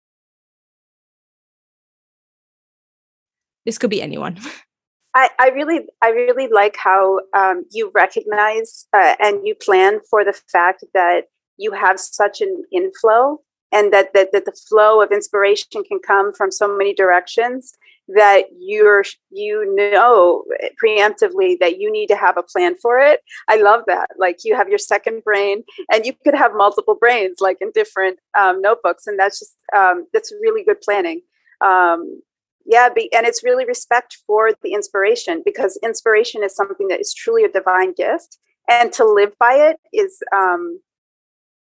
This 3.66 3.78
could 3.78 3.90
be 3.90 4.02
anyone. 4.02 4.38
I, 5.14 5.28
I 5.38 5.48
really 5.50 5.80
I 6.02 6.10
really 6.10 6.48
like 6.48 6.76
how 6.76 7.20
um, 7.36 7.64
you 7.72 7.90
recognize 7.94 8.86
uh, 8.92 9.16
and 9.18 9.40
you 9.44 9.54
plan 9.54 10.00
for 10.08 10.24
the 10.24 10.32
fact 10.32 10.84
that 10.94 11.22
you 11.56 11.72
have 11.72 11.98
such 11.98 12.40
an 12.40 12.64
inflow 12.72 13.38
and 13.72 13.92
that, 13.92 14.12
that 14.14 14.32
that 14.32 14.44
the 14.44 14.58
flow 14.68 15.00
of 15.00 15.12
inspiration 15.12 15.82
can 15.84 15.98
come 16.04 16.32
from 16.32 16.50
so 16.50 16.76
many 16.76 16.94
directions 16.94 17.74
that 18.08 18.44
you're 18.58 19.04
you 19.30 19.74
know 19.76 20.44
preemptively 20.82 21.58
that 21.60 21.78
you 21.78 21.92
need 21.92 22.08
to 22.08 22.16
have 22.16 22.36
a 22.36 22.42
plan 22.42 22.74
for 22.76 22.98
it. 22.98 23.20
I 23.48 23.56
love 23.56 23.82
that. 23.86 24.10
Like 24.18 24.38
you 24.44 24.56
have 24.56 24.68
your 24.68 24.78
second 24.78 25.22
brain 25.22 25.62
and 25.92 26.04
you 26.04 26.14
could 26.24 26.34
have 26.34 26.52
multiple 26.54 26.96
brains 26.98 27.36
like 27.40 27.58
in 27.60 27.70
different 27.72 28.18
um, 28.38 28.60
notebooks 28.60 29.06
and 29.06 29.18
that's 29.18 29.38
just 29.38 29.56
um, 29.76 30.06
that's 30.12 30.32
really 30.40 30.64
good 30.64 30.80
planning. 30.80 31.22
Um, 31.60 32.22
yeah 32.66 32.88
be, 32.94 33.12
and 33.12 33.26
it's 33.26 33.44
really 33.44 33.64
respect 33.64 34.18
for 34.26 34.50
the 34.62 34.72
inspiration 34.72 35.42
because 35.44 35.78
inspiration 35.82 36.42
is 36.42 36.54
something 36.54 36.88
that 36.88 37.00
is 37.00 37.14
truly 37.14 37.44
a 37.44 37.50
divine 37.50 37.92
gift 37.92 38.38
and 38.68 38.92
to 38.92 39.04
live 39.04 39.32
by 39.38 39.54
it 39.54 39.76
is 39.92 40.22
um 40.34 40.80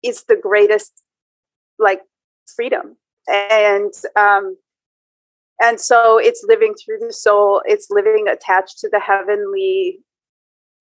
is 0.03 0.25
the 0.25 0.37
greatest 0.37 1.04
like 1.79 2.01
freedom. 2.55 2.97
And 3.29 3.93
um 4.17 4.57
and 5.61 5.81
so 5.81 6.19
it's 6.19 6.45
living 6.47 6.75
through 6.75 6.99
the 6.99 7.13
soul 7.13 7.63
it's 7.65 7.87
living 7.91 8.27
attached 8.29 8.79
to 8.81 8.89
the 8.91 9.01
heavenly 9.01 10.01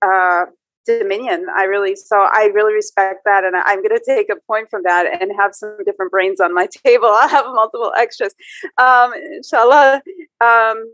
uh 0.01 0.45
dominion. 0.85 1.47
I 1.55 1.63
really 1.63 1.95
so 1.95 2.27
i 2.31 2.51
really 2.53 2.73
respect 2.73 3.21
that 3.25 3.45
and 3.45 3.55
i'm 3.55 3.81
going 3.81 3.97
to 3.97 4.03
take 4.05 4.29
a 4.29 4.35
point 4.47 4.69
from 4.69 4.83
that 4.83 5.21
and 5.21 5.31
have 5.39 5.55
some 5.55 5.77
different 5.85 6.11
brains 6.11 6.41
on 6.41 6.53
my 6.53 6.67
table. 6.85 7.07
I'll 7.07 7.29
have 7.29 7.45
multiple 7.45 7.93
extras. 7.97 8.35
Um 8.77 9.13
inshallah. 9.13 10.01
Um 10.41 10.93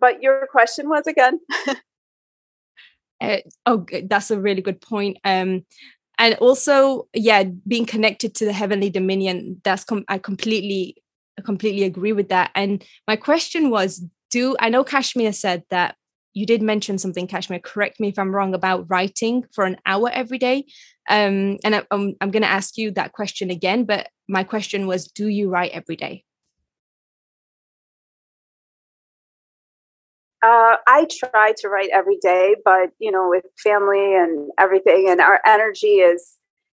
but 0.00 0.22
your 0.22 0.48
question 0.50 0.88
was 0.88 1.06
again? 1.06 1.38
Uh, 3.20 3.36
oh 3.66 3.86
that's 4.04 4.32
a 4.32 4.40
really 4.40 4.62
good 4.62 4.80
point. 4.80 5.18
Um 5.24 5.64
and 6.22 6.34
also 6.36 7.08
yeah 7.12 7.42
being 7.66 7.84
connected 7.84 8.34
to 8.36 8.44
the 8.44 8.52
heavenly 8.52 8.88
dominion 8.88 9.60
that's 9.64 9.84
com- 9.84 10.04
i 10.08 10.16
completely 10.16 10.96
completely 11.44 11.84
agree 11.84 12.12
with 12.12 12.28
that. 12.28 12.50
And 12.54 12.84
my 13.06 13.16
question 13.16 13.70
was 13.70 14.04
do 14.30 14.56
i 14.60 14.68
know 14.68 14.84
kashmir 14.84 15.32
said 15.32 15.64
that 15.70 15.96
you 16.34 16.46
did 16.46 16.62
mention 16.62 16.98
something 16.98 17.26
kashmir 17.26 17.58
correct 17.58 18.00
me 18.00 18.08
if 18.08 18.18
i'm 18.18 18.34
wrong 18.34 18.54
about 18.54 18.86
writing 18.88 19.44
for 19.52 19.64
an 19.64 19.76
hour 19.84 20.10
every 20.12 20.38
day. 20.38 20.64
Um, 21.08 21.58
and 21.64 21.74
I, 21.74 21.82
I'm, 21.90 22.14
I'm 22.20 22.30
going 22.30 22.44
to 22.44 22.48
ask 22.48 22.78
you 22.78 22.92
that 22.92 23.12
question 23.12 23.50
again 23.50 23.84
but 23.84 24.08
my 24.28 24.44
question 24.44 24.86
was 24.86 25.08
do 25.08 25.26
you 25.26 25.50
write 25.50 25.72
every 25.72 25.96
day 25.96 26.24
Uh, 30.42 30.76
I 30.88 31.06
try 31.10 31.52
to 31.58 31.68
write 31.68 31.90
every 31.92 32.18
day, 32.20 32.56
but 32.64 32.90
you 32.98 33.10
know, 33.12 33.28
with 33.28 33.44
family 33.62 34.16
and 34.16 34.50
everything, 34.58 35.08
and 35.08 35.20
our 35.20 35.40
energy 35.46 36.00
is 36.00 36.36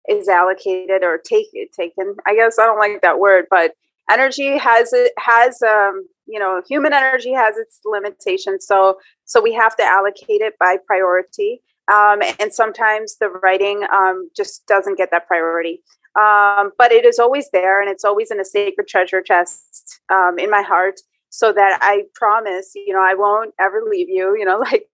is 0.09 0.27
allocated 0.27 1.03
or 1.03 1.17
take, 1.17 1.47
taken. 1.73 2.15
I 2.27 2.35
guess 2.35 2.59
I 2.59 2.65
don't 2.65 2.79
like 2.79 3.01
that 3.01 3.19
word, 3.19 3.45
but 3.49 3.73
energy 4.11 4.57
has 4.57 4.91
it 4.91 5.13
has 5.17 5.61
um 5.61 6.05
you 6.27 6.39
know 6.39 6.61
human 6.67 6.93
energy 6.93 7.31
has 7.31 7.55
its 7.57 7.79
limitations 7.85 8.65
so 8.67 8.97
so 9.25 9.41
we 9.41 9.53
have 9.53 9.75
to 9.77 9.83
allocate 9.83 10.41
it 10.41 10.57
by 10.59 10.77
priority. 10.85 11.61
Um, 11.91 12.21
and 12.39 12.53
sometimes 12.53 13.17
the 13.17 13.29
writing 13.29 13.85
um, 13.93 14.29
just 14.35 14.65
doesn't 14.67 14.97
get 14.97 15.11
that 15.11 15.27
priority. 15.27 15.81
Um, 16.17 16.71
but 16.77 16.91
it 16.93 17.05
is 17.05 17.19
always 17.19 17.49
there 17.51 17.81
and 17.81 17.89
it's 17.89 18.05
always 18.05 18.31
in 18.31 18.39
a 18.39 18.45
sacred 18.45 18.87
treasure 18.87 19.21
chest 19.21 19.99
um, 20.09 20.37
in 20.37 20.49
my 20.49 20.61
heart 20.61 21.01
so 21.33 21.51
that 21.51 21.79
I 21.81 22.03
promise, 22.13 22.73
you 22.75 22.93
know, 22.93 23.01
I 23.01 23.15
won't 23.15 23.55
ever 23.59 23.81
leave 23.89 24.07
you, 24.07 24.37
you 24.37 24.45
know, 24.45 24.59
like, 24.71 24.87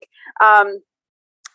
um, 0.44 0.82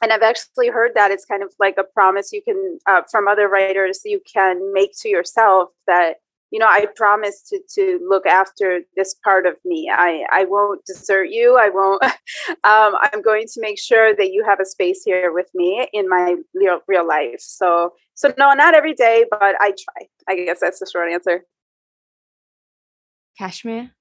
and 0.01 0.11
I've 0.11 0.23
actually 0.23 0.69
heard 0.69 0.93
that 0.95 1.11
it's 1.11 1.23
kind 1.23 1.43
of 1.43 1.53
like 1.59 1.75
a 1.77 1.83
promise 1.83 2.31
you 2.33 2.41
can, 2.41 2.79
uh, 2.87 3.03
from 3.11 3.27
other 3.27 3.47
writers, 3.47 4.01
you 4.03 4.19
can 4.33 4.73
make 4.73 4.89
to 5.01 5.09
yourself 5.09 5.69
that, 5.85 6.15
you 6.49 6.57
know, 6.57 6.65
I 6.65 6.87
promise 6.95 7.43
to, 7.49 7.59
to 7.75 7.99
look 8.09 8.25
after 8.25 8.81
this 8.97 9.13
part 9.23 9.45
of 9.45 9.53
me. 9.63 9.91
I, 9.93 10.25
I 10.31 10.45
won't 10.45 10.83
desert 10.87 11.29
you. 11.29 11.57
I 11.57 11.69
won't, 11.69 12.03
um, 12.63 12.95
I'm 13.13 13.21
going 13.21 13.45
to 13.53 13.61
make 13.61 13.79
sure 13.79 14.15
that 14.15 14.31
you 14.31 14.43
have 14.43 14.59
a 14.59 14.65
space 14.65 15.03
here 15.05 15.31
with 15.31 15.51
me 15.53 15.87
in 15.93 16.09
my 16.09 16.37
real, 16.55 16.79
real 16.87 17.07
life. 17.07 17.39
So, 17.39 17.93
so 18.15 18.33
no, 18.35 18.53
not 18.53 18.73
every 18.73 18.95
day, 18.95 19.25
but 19.29 19.55
I 19.61 19.73
try. 19.77 20.07
I 20.27 20.43
guess 20.43 20.59
that's 20.59 20.79
the 20.79 20.89
short 20.91 21.11
answer. 21.11 21.45
Kashmir? 23.37 23.91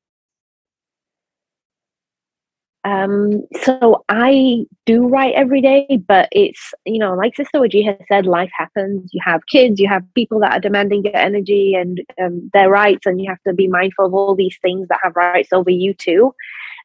Um, 2.84 3.42
so 3.62 4.04
I 4.08 4.64
do 4.86 5.06
write 5.06 5.34
every 5.34 5.60
day, 5.60 6.00
but 6.08 6.28
it's, 6.32 6.72
you 6.86 6.98
know, 6.98 7.14
like 7.14 7.36
Sister 7.36 7.60
Wajiha 7.60 8.02
said, 8.08 8.26
life 8.26 8.50
happens. 8.56 9.10
You 9.12 9.20
have 9.24 9.46
kids, 9.46 9.78
you 9.78 9.88
have 9.88 10.02
people 10.14 10.40
that 10.40 10.52
are 10.52 10.60
demanding 10.60 11.04
your 11.04 11.16
energy 11.16 11.74
and 11.74 12.00
um, 12.22 12.50
their 12.54 12.70
rights, 12.70 13.06
and 13.06 13.20
you 13.20 13.28
have 13.28 13.42
to 13.46 13.52
be 13.52 13.68
mindful 13.68 14.06
of 14.06 14.14
all 14.14 14.34
these 14.34 14.56
things 14.62 14.88
that 14.88 15.00
have 15.02 15.16
rights 15.16 15.52
over 15.52 15.70
you 15.70 15.92
too. 15.92 16.34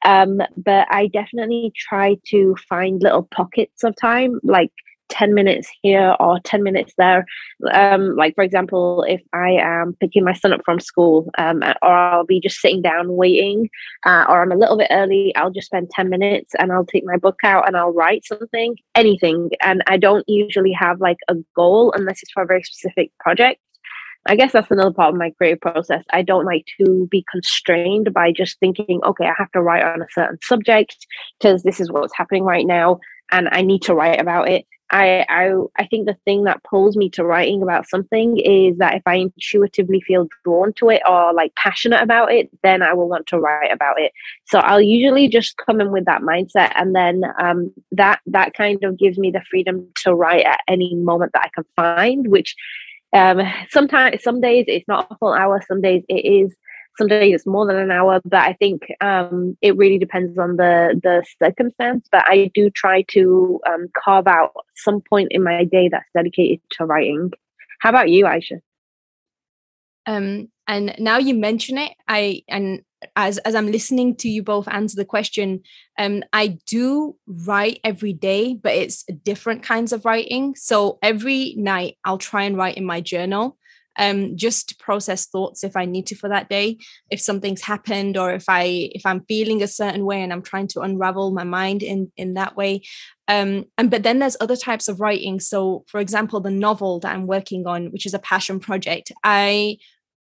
Um, 0.03 0.41
but 0.57 0.87
I 0.91 1.07
definitely 1.07 1.71
try 1.77 2.17
to 2.27 2.55
find 2.67 3.01
little 3.01 3.23
pockets 3.23 3.83
of 3.83 3.95
time, 3.95 4.39
like 4.43 4.71
10 5.15 5.33
minutes 5.33 5.69
here 5.81 6.15
or 6.19 6.39
10 6.41 6.61
minutes 6.61 6.93
there. 6.97 7.25
Um, 7.71 8.15
like, 8.15 8.35
for 8.35 8.43
example, 8.43 9.05
if 9.07 9.21
I 9.33 9.51
am 9.51 9.95
picking 9.99 10.25
my 10.25 10.33
son 10.33 10.51
up 10.51 10.61
from 10.65 10.79
school 10.79 11.29
um, 11.37 11.63
or 11.81 11.89
I'll 11.89 12.25
be 12.25 12.41
just 12.41 12.59
sitting 12.59 12.81
down 12.81 13.13
waiting, 13.13 13.69
uh, 14.05 14.25
or 14.27 14.41
I'm 14.41 14.51
a 14.51 14.57
little 14.57 14.77
bit 14.77 14.91
early, 14.91 15.33
I'll 15.35 15.51
just 15.51 15.67
spend 15.67 15.89
10 15.91 16.09
minutes 16.09 16.53
and 16.59 16.71
I'll 16.71 16.85
take 16.85 17.05
my 17.05 17.17
book 17.17 17.39
out 17.43 17.65
and 17.65 17.77
I'll 17.77 17.93
write 17.93 18.25
something, 18.25 18.75
anything. 18.93 19.51
And 19.61 19.81
I 19.87 19.97
don't 19.97 20.27
usually 20.27 20.73
have 20.73 20.99
like 20.99 21.17
a 21.29 21.35
goal 21.55 21.93
unless 21.95 22.21
it's 22.21 22.31
for 22.31 22.43
a 22.43 22.47
very 22.47 22.63
specific 22.63 23.11
project. 23.19 23.61
I 24.27 24.35
guess 24.35 24.53
that's 24.53 24.71
another 24.71 24.91
part 24.91 25.13
of 25.13 25.19
my 25.19 25.29
creative 25.37 25.61
process. 25.61 26.03
I 26.11 26.23
don't 26.23 26.45
like 26.45 26.65
to 26.81 27.07
be 27.11 27.23
constrained 27.31 28.11
by 28.11 28.31
just 28.31 28.59
thinking, 28.59 28.99
okay, 29.05 29.27
I 29.27 29.33
have 29.37 29.51
to 29.51 29.61
write 29.61 29.83
on 29.83 30.01
a 30.01 30.07
certain 30.11 30.39
subject 30.41 30.95
because 31.39 31.61
this 31.61 31.79
is 31.79 31.91
what's 31.91 32.15
happening 32.17 32.43
right 32.43 32.65
now 32.65 32.99
and 33.31 33.49
I 33.51 33.61
need 33.61 33.81
to 33.83 33.93
write 33.93 34.19
about 34.19 34.49
it 34.49 34.65
I, 34.91 35.25
I 35.29 35.51
I 35.77 35.87
think 35.87 36.05
the 36.05 36.17
thing 36.25 36.43
that 36.43 36.63
pulls 36.63 36.95
me 36.95 37.09
to 37.11 37.25
writing 37.25 37.63
about 37.63 37.89
something 37.89 38.37
is 38.37 38.77
that 38.77 38.95
if 38.95 39.01
I 39.05 39.15
intuitively 39.15 39.99
feel 40.01 40.27
drawn 40.43 40.73
to 40.73 40.89
it 40.89 41.01
or 41.09 41.33
like 41.33 41.55
passionate 41.55 42.01
about 42.01 42.31
it, 42.31 42.49
then 42.61 42.83
I 42.83 42.93
will 42.93 43.09
want 43.09 43.25
to 43.27 43.39
write 43.39 43.71
about 43.71 43.99
it. 43.99 44.11
So 44.45 44.59
I'll 44.59 44.81
usually 44.81 45.27
just 45.27 45.57
come 45.57 45.81
in 45.81 45.91
with 45.91 46.05
that 46.05 46.21
mindset, 46.21 46.71
and 46.75 46.95
then 46.95 47.23
um, 47.39 47.73
that 47.93 48.19
that 48.27 48.53
kind 48.53 48.83
of 48.83 48.97
gives 48.97 49.17
me 49.17 49.31
the 49.31 49.41
freedom 49.49 49.87
to 50.03 50.13
write 50.13 50.45
at 50.45 50.61
any 50.67 50.93
moment 50.93 51.31
that 51.33 51.45
I 51.45 51.49
can 51.49 51.65
find. 51.75 52.27
Which 52.27 52.55
um, 53.11 53.41
sometimes 53.69 54.21
some 54.21 54.39
days 54.39 54.65
it's 54.67 54.87
not 54.87 55.07
a 55.09 55.17
full 55.17 55.33
hour, 55.33 55.63
some 55.67 55.81
days 55.81 56.03
it 56.07 56.25
is 56.25 56.55
some 56.97 57.07
days 57.07 57.35
it's 57.35 57.45
more 57.45 57.65
than 57.65 57.77
an 57.77 57.91
hour 57.91 58.21
but 58.25 58.41
i 58.41 58.53
think 58.53 58.83
um, 59.01 59.57
it 59.61 59.75
really 59.77 59.97
depends 59.97 60.37
on 60.37 60.57
the 60.57 60.99
the 61.03 61.23
circumstance. 61.41 62.07
But 62.11 62.23
i 62.27 62.51
do 62.53 62.69
try 62.69 63.03
to 63.09 63.59
um, 63.67 63.87
carve 64.03 64.27
out 64.27 64.53
some 64.75 65.01
point 65.01 65.29
in 65.31 65.43
my 65.43 65.63
day 65.63 65.89
that's 65.89 66.09
dedicated 66.15 66.61
to 66.71 66.85
writing. 66.85 67.31
How 67.79 67.89
about 67.89 68.09
you 68.09 68.25
aisha? 68.25 68.59
Um 70.05 70.49
and 70.67 70.95
now 70.97 71.17
you 71.17 71.35
mention 71.35 71.77
it 71.77 71.91
i 72.07 72.41
and 72.47 72.81
as 73.15 73.37
as 73.39 73.55
i'm 73.55 73.71
listening 73.71 74.15
to 74.15 74.29
you 74.29 74.41
both 74.41 74.67
answer 74.67 74.95
the 74.95 75.05
question 75.05 75.61
um 75.99 76.23
i 76.33 76.57
do 76.65 77.15
write 77.27 77.79
every 77.83 78.13
day 78.13 78.55
but 78.55 78.73
it's 78.73 79.03
different 79.23 79.63
kinds 79.63 79.93
of 79.93 80.05
writing. 80.05 80.55
So 80.55 80.97
every 81.01 81.55
night 81.57 81.97
i'll 82.05 82.17
try 82.17 82.43
and 82.43 82.57
write 82.57 82.77
in 82.77 82.85
my 82.85 83.01
journal 83.01 83.57
um, 83.97 84.35
just 84.37 84.69
to 84.69 84.75
process 84.77 85.27
thoughts 85.27 85.63
if 85.63 85.75
I 85.75 85.85
need 85.85 86.07
to 86.07 86.15
for 86.15 86.29
that 86.29 86.49
day. 86.49 86.77
If 87.09 87.21
something's 87.21 87.61
happened 87.61 88.17
or 88.17 88.33
if 88.33 88.45
I 88.47 88.89
if 88.93 89.05
I'm 89.05 89.25
feeling 89.25 89.61
a 89.61 89.67
certain 89.67 90.05
way 90.05 90.21
and 90.21 90.31
I'm 90.31 90.41
trying 90.41 90.67
to 90.69 90.81
unravel 90.81 91.31
my 91.31 91.43
mind 91.43 91.83
in 91.83 92.11
in 92.17 92.33
that 92.35 92.55
way. 92.55 92.81
Um, 93.27 93.65
and 93.77 93.89
but 93.89 94.03
then 94.03 94.19
there's 94.19 94.37
other 94.39 94.55
types 94.55 94.87
of 94.87 94.99
writing. 94.99 95.39
So 95.39 95.83
for 95.87 95.99
example, 95.99 96.39
the 96.39 96.51
novel 96.51 96.99
that 97.01 97.13
I'm 97.13 97.27
working 97.27 97.65
on, 97.67 97.87
which 97.87 98.05
is 98.05 98.13
a 98.13 98.19
passion 98.19 98.59
project, 98.59 99.11
I 99.23 99.77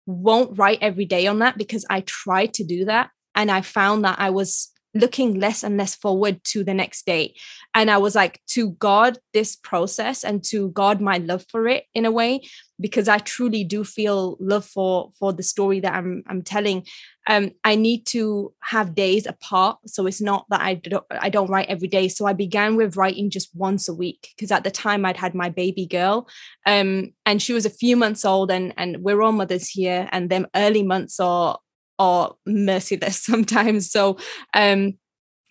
won't 0.05 0.57
write 0.57 0.79
every 0.81 1.05
day 1.05 1.27
on 1.27 1.39
that 1.39 1.57
because 1.57 1.85
I 1.89 2.01
tried 2.01 2.53
to 2.55 2.63
do 2.63 2.85
that 2.85 3.09
and 3.35 3.49
I 3.51 3.61
found 3.61 4.03
that 4.03 4.19
I 4.19 4.29
was 4.29 4.71
looking 4.93 5.39
less 5.39 5.63
and 5.63 5.77
less 5.77 5.95
forward 5.95 6.43
to 6.43 6.63
the 6.63 6.73
next 6.73 7.05
day. 7.05 7.35
And 7.73 7.89
i 7.89 7.97
was 7.97 8.15
like 8.15 8.41
to 8.47 8.71
god 8.71 9.17
this 9.33 9.55
process 9.55 10.23
and 10.23 10.43
to 10.45 10.69
god 10.69 10.99
my 10.99 11.17
love 11.17 11.45
for 11.49 11.67
it 11.67 11.85
in 11.93 12.05
a 12.05 12.11
way 12.11 12.41
because 12.79 13.07
i 13.07 13.17
truly 13.19 13.63
do 13.63 13.83
feel 13.83 14.37
love 14.39 14.65
for 14.65 15.11
for 15.17 15.31
the 15.31 15.43
story 15.43 15.79
that 15.79 15.93
i'm 15.93 16.23
i'm 16.27 16.41
telling. 16.41 16.85
Um 17.27 17.51
i 17.63 17.75
need 17.75 18.05
to 18.07 18.53
have 18.59 18.95
days 18.95 19.25
apart 19.27 19.77
so 19.85 20.07
it's 20.07 20.21
not 20.21 20.45
that 20.49 20.61
i 20.61 20.73
don't 20.73 21.05
i 21.11 21.29
don't 21.29 21.49
write 21.49 21.69
every 21.69 21.87
day. 21.87 22.07
So 22.07 22.25
i 22.25 22.33
began 22.33 22.75
with 22.75 22.97
writing 22.97 23.29
just 23.29 23.55
once 23.55 23.87
a 23.87 23.93
week 23.93 24.29
because 24.35 24.51
at 24.51 24.63
the 24.63 24.71
time 24.71 25.05
i'd 25.05 25.17
had 25.17 25.35
my 25.35 25.49
baby 25.49 25.85
girl. 25.85 26.27
Um 26.65 27.13
and 27.25 27.41
she 27.41 27.53
was 27.53 27.65
a 27.65 27.69
few 27.69 27.95
months 27.95 28.25
old 28.25 28.51
and 28.51 28.73
and 28.75 29.03
we're 29.03 29.21
all 29.21 29.31
mothers 29.31 29.69
here 29.69 30.09
and 30.11 30.29
them 30.29 30.47
early 30.55 30.83
months 30.83 31.19
are 31.19 31.59
are 32.01 32.33
merciless 32.47 33.23
sometimes. 33.23 33.91
So 33.91 34.17
um, 34.55 34.97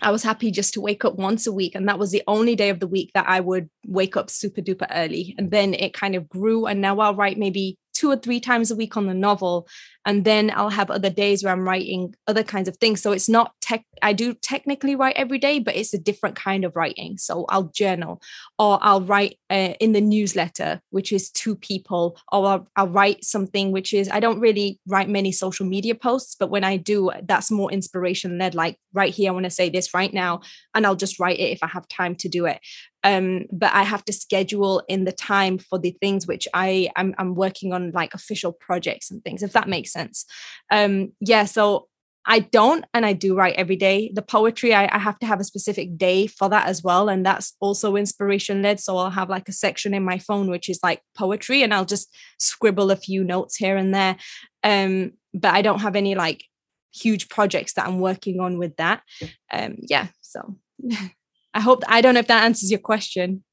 I 0.03 0.11
was 0.11 0.25
happy 0.25 0.51
just 0.51 0.75
to 0.75 0.81
wake 0.81 1.05
up 1.05 1.15
once 1.15 1.47
a 1.47 1.53
week. 1.53 1.75
And 1.77 1.89
that 1.89 1.99
was 1.99 2.11
the 2.11 2.25
only 2.27 2.57
day 2.57 2.71
of 2.71 2.81
the 2.81 2.89
week 2.89 3.13
that 3.15 3.29
I 3.29 3.39
would 3.39 3.71
wake 3.87 4.17
up 4.17 4.31
super 4.31 4.61
duper 4.61 4.87
early. 4.91 5.35
And 5.39 5.51
then 5.53 5.75
it 5.75 5.95
kind 5.95 6.17
of 6.17 6.29
grew. 6.29 6.67
And 6.67 6.81
now 6.81 6.99
I'll 6.99 7.15
write 7.15 7.39
maybe 7.39 7.79
two 8.01 8.11
or 8.11 8.17
three 8.17 8.41
times 8.41 8.71
a 8.71 8.77
week 8.77 8.97
on 8.97 9.07
the 9.07 9.13
novel 9.13 9.69
and 10.07 10.25
then 10.25 10.51
i'll 10.55 10.71
have 10.71 10.91
other 10.91 11.11
days 11.11 11.45
where 11.45 11.53
i'm 11.53 11.69
writing 11.69 12.15
other 12.27 12.43
kinds 12.43 12.67
of 12.67 12.77
things. 12.79 13.03
So 13.03 13.13
it's 13.13 13.29
not 13.29 13.53
tech 13.61 13.85
i 14.01 14.15
do 14.15 14.33
technically 14.33 14.95
write 14.97 15.17
every 15.17 15.39
day 15.39 15.59
but 15.59 15.77
it's 15.77 15.93
a 15.93 15.99
different 15.99 16.35
kind 16.35 16.65
of 16.65 16.75
writing. 16.75 17.19
So 17.19 17.45
i'll 17.51 17.71
journal 17.75 18.23
or 18.59 18.79
i'll 18.81 19.03
write 19.03 19.37
uh, 19.51 19.75
in 19.81 19.93
the 19.93 20.01
newsletter 20.01 20.81
which 20.89 21.13
is 21.13 21.31
two 21.31 21.57
people 21.57 22.19
or 22.33 22.47
I'll, 22.47 22.69
I'll 22.77 22.89
write 22.89 23.23
something 23.25 23.71
which 23.71 23.93
is 23.93 24.09
i 24.09 24.21
don't 24.21 24.41
really 24.41 24.81
write 24.87 25.11
many 25.11 25.33
social 25.33 25.67
media 25.67 25.95
posts 25.95 26.35
but 26.39 26.51
when 26.51 26.65
i 26.65 26.79
do 26.79 27.11
that's 27.25 27.51
more 27.51 27.71
inspiration 27.71 28.39
led 28.39 28.55
like 28.55 28.79
right 28.95 29.13
here 29.13 29.31
i 29.31 29.35
want 29.35 29.45
to 29.45 29.51
say 29.51 29.69
this 29.69 29.93
right 29.93 30.15
now 30.15 30.41
and 30.75 30.87
i'll 30.87 30.97
just 30.97 31.21
write 31.21 31.39
it 31.39 31.53
if 31.53 31.63
i 31.63 31.67
have 31.67 31.87
time 31.89 32.15
to 32.15 32.29
do 32.29 32.47
it 32.47 32.61
um, 33.03 33.47
but 33.51 33.73
I 33.73 33.83
have 33.83 34.05
to 34.07 34.13
schedule 34.13 34.83
in 34.89 35.05
the 35.05 35.13
time 35.13 35.59
for 35.59 35.79
the 35.79 35.97
things 36.01 36.27
which 36.27 36.47
I 36.55 36.91
I'm, 36.97 37.15
I'm 37.19 37.35
working 37.35 37.73
on, 37.73 37.93
like 37.93 38.15
official 38.15 38.53
projects 38.53 39.11
and 39.11 39.23
things, 39.25 39.43
if 39.43 39.53
that 39.53 39.69
makes 39.69 39.93
sense. 39.93 40.27
Um, 40.71 41.13
yeah, 41.21 41.45
so 41.45 41.89
I 42.27 42.41
don't, 42.41 42.85
and 42.93 43.07
I 43.07 43.15
do 43.15 43.35
write 43.35 43.55
every 43.55 43.77
day. 43.77 44.13
The 44.15 44.23
poetry, 44.23 44.75
I, 44.75 44.95
I 44.95 44.99
have 44.99 45.19
to 45.21 45.27
have 45.27 45.41
a 45.41 45.45
specific 45.45 45.97
day 45.97 46.27
for 46.27 46.51
that 46.51 46.69
as 46.69 46.83
well, 46.83 47.09
and 47.09 47.25
that's 47.25 47.55
also 47.61 47.97
inspiration 47.97 48.61
led. 48.61 48.81
So 48.81 48.99
I'll 48.99 49.11
have 49.11 49.31
like 49.31 49.49
a 49.49 49.53
section 49.53 49.95
in 49.95 50.05
my 50.05 50.19
phone 50.19 50.51
which 50.51 50.69
is 50.69 50.81
like 50.83 51.03
poetry, 51.17 51.63
and 51.63 51.73
I'll 51.73 51.87
just 51.87 52.15
scribble 52.39 52.91
a 52.91 52.97
few 52.97 53.25
notes 53.25 53.57
here 53.57 53.77
and 53.77 53.95
there. 53.95 54.17
Um, 54.63 55.13
but 55.33 55.55
I 55.55 55.63
don't 55.63 55.81
have 55.81 55.97
any 55.97 56.15
like 56.15 56.45
huge 56.93 57.29
projects 57.31 57.73
that 57.75 57.87
I'm 57.87 58.01
working 58.01 58.41
on 58.41 58.59
with 58.59 58.77
that. 58.77 59.03
Um, 59.51 59.79
yeah, 59.89 60.09
so. 60.21 60.57
I 61.55 61.61
hope 61.61 61.83
I 61.89 62.01
don't 62.01 62.15
know 62.15 62.21
if 62.21 62.29
that 62.29 62.45
answers 62.45 62.71
your 62.71 62.81
question. 62.81 63.45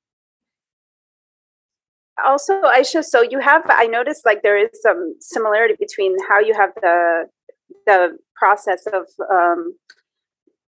Also, 2.25 2.61
Aisha, 2.63 3.03
so 3.03 3.21
you 3.21 3.39
have 3.39 3.63
I 3.67 3.85
noticed 3.85 4.25
like 4.25 4.41
there 4.41 4.57
is 4.57 4.69
some 4.81 5.15
similarity 5.19 5.75
between 5.79 6.15
how 6.27 6.39
you 6.39 6.53
have 6.53 6.71
the 6.81 7.25
the 7.85 8.17
process 8.35 8.85
of 8.87 9.07
um, 9.31 9.75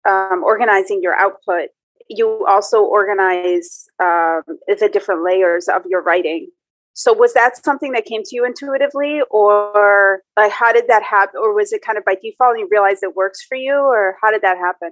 um, 0.08 0.42
organizing 0.44 1.02
your 1.02 1.14
output. 1.14 1.68
You 2.08 2.46
also 2.46 2.82
organize 2.82 3.86
um, 4.02 4.42
the 4.68 4.90
different 4.92 5.24
layers 5.24 5.68
of 5.68 5.82
your 5.86 6.02
writing. 6.02 6.50
So 6.92 7.12
was 7.12 7.34
that 7.34 7.62
something 7.64 7.92
that 7.92 8.04
came 8.04 8.22
to 8.22 8.36
you 8.36 8.44
intuitively, 8.44 9.20
or 9.30 10.22
like 10.36 10.52
how 10.52 10.72
did 10.72 10.86
that 10.88 11.02
happen, 11.02 11.40
or 11.42 11.52
was 11.54 11.72
it 11.72 11.82
kind 11.82 11.98
of 11.98 12.04
by 12.04 12.14
default 12.14 12.52
and 12.52 12.60
you 12.60 12.68
realized 12.70 13.02
it 13.02 13.16
works 13.16 13.42
for 13.42 13.56
you, 13.56 13.74
or 13.74 14.16
how 14.22 14.30
did 14.30 14.42
that 14.42 14.58
happen? 14.58 14.90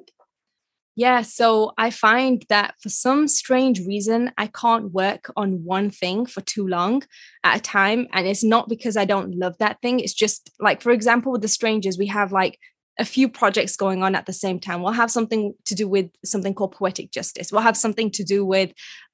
Yeah, 0.95 1.23
so 1.23 1.73
I 1.79 1.91
find 1.91 2.45
that 2.51 2.75
for 2.83 2.91
some 2.91 3.27
strange 3.27 3.81
reason, 3.81 4.31
I 4.37 4.49
can't 4.49 4.93
work 4.93 5.33
on 5.37 5.65
one 5.65 5.91
thing 5.91 6.27
for 6.27 6.43
too 6.43 6.67
long 6.67 7.03
at 7.45 7.57
a 7.57 7.61
time. 7.61 8.09
And 8.13 8.27
it's 8.27 8.45
not 8.45 8.69
because 8.69 8.97
I 8.99 9.07
don't 9.07 9.35
love 9.35 9.57
that 9.59 9.81
thing. 9.81 10.01
It's 10.01 10.13
just 10.13 10.51
like, 10.61 10.83
for 10.83 10.91
example, 10.91 11.33
with 11.33 11.41
the 11.41 11.49
strangers, 11.49 11.97
we 11.97 12.09
have 12.09 12.31
like 12.31 12.59
a 12.99 13.07
few 13.07 13.27
projects 13.27 13.75
going 13.75 14.03
on 14.03 14.15
at 14.15 14.27
the 14.27 14.35
same 14.35 14.61
time. 14.61 14.83
We'll 14.83 14.93
have 14.93 15.11
something 15.11 15.55
to 15.65 15.75
do 15.75 15.89
with 15.89 16.11
something 16.27 16.53
called 16.53 16.73
poetic 16.73 17.11
justice. 17.11 17.51
We'll 17.51 17.63
have 17.63 17.77
something 17.77 18.11
to 18.11 18.23
do 18.23 18.45
with 18.45 18.73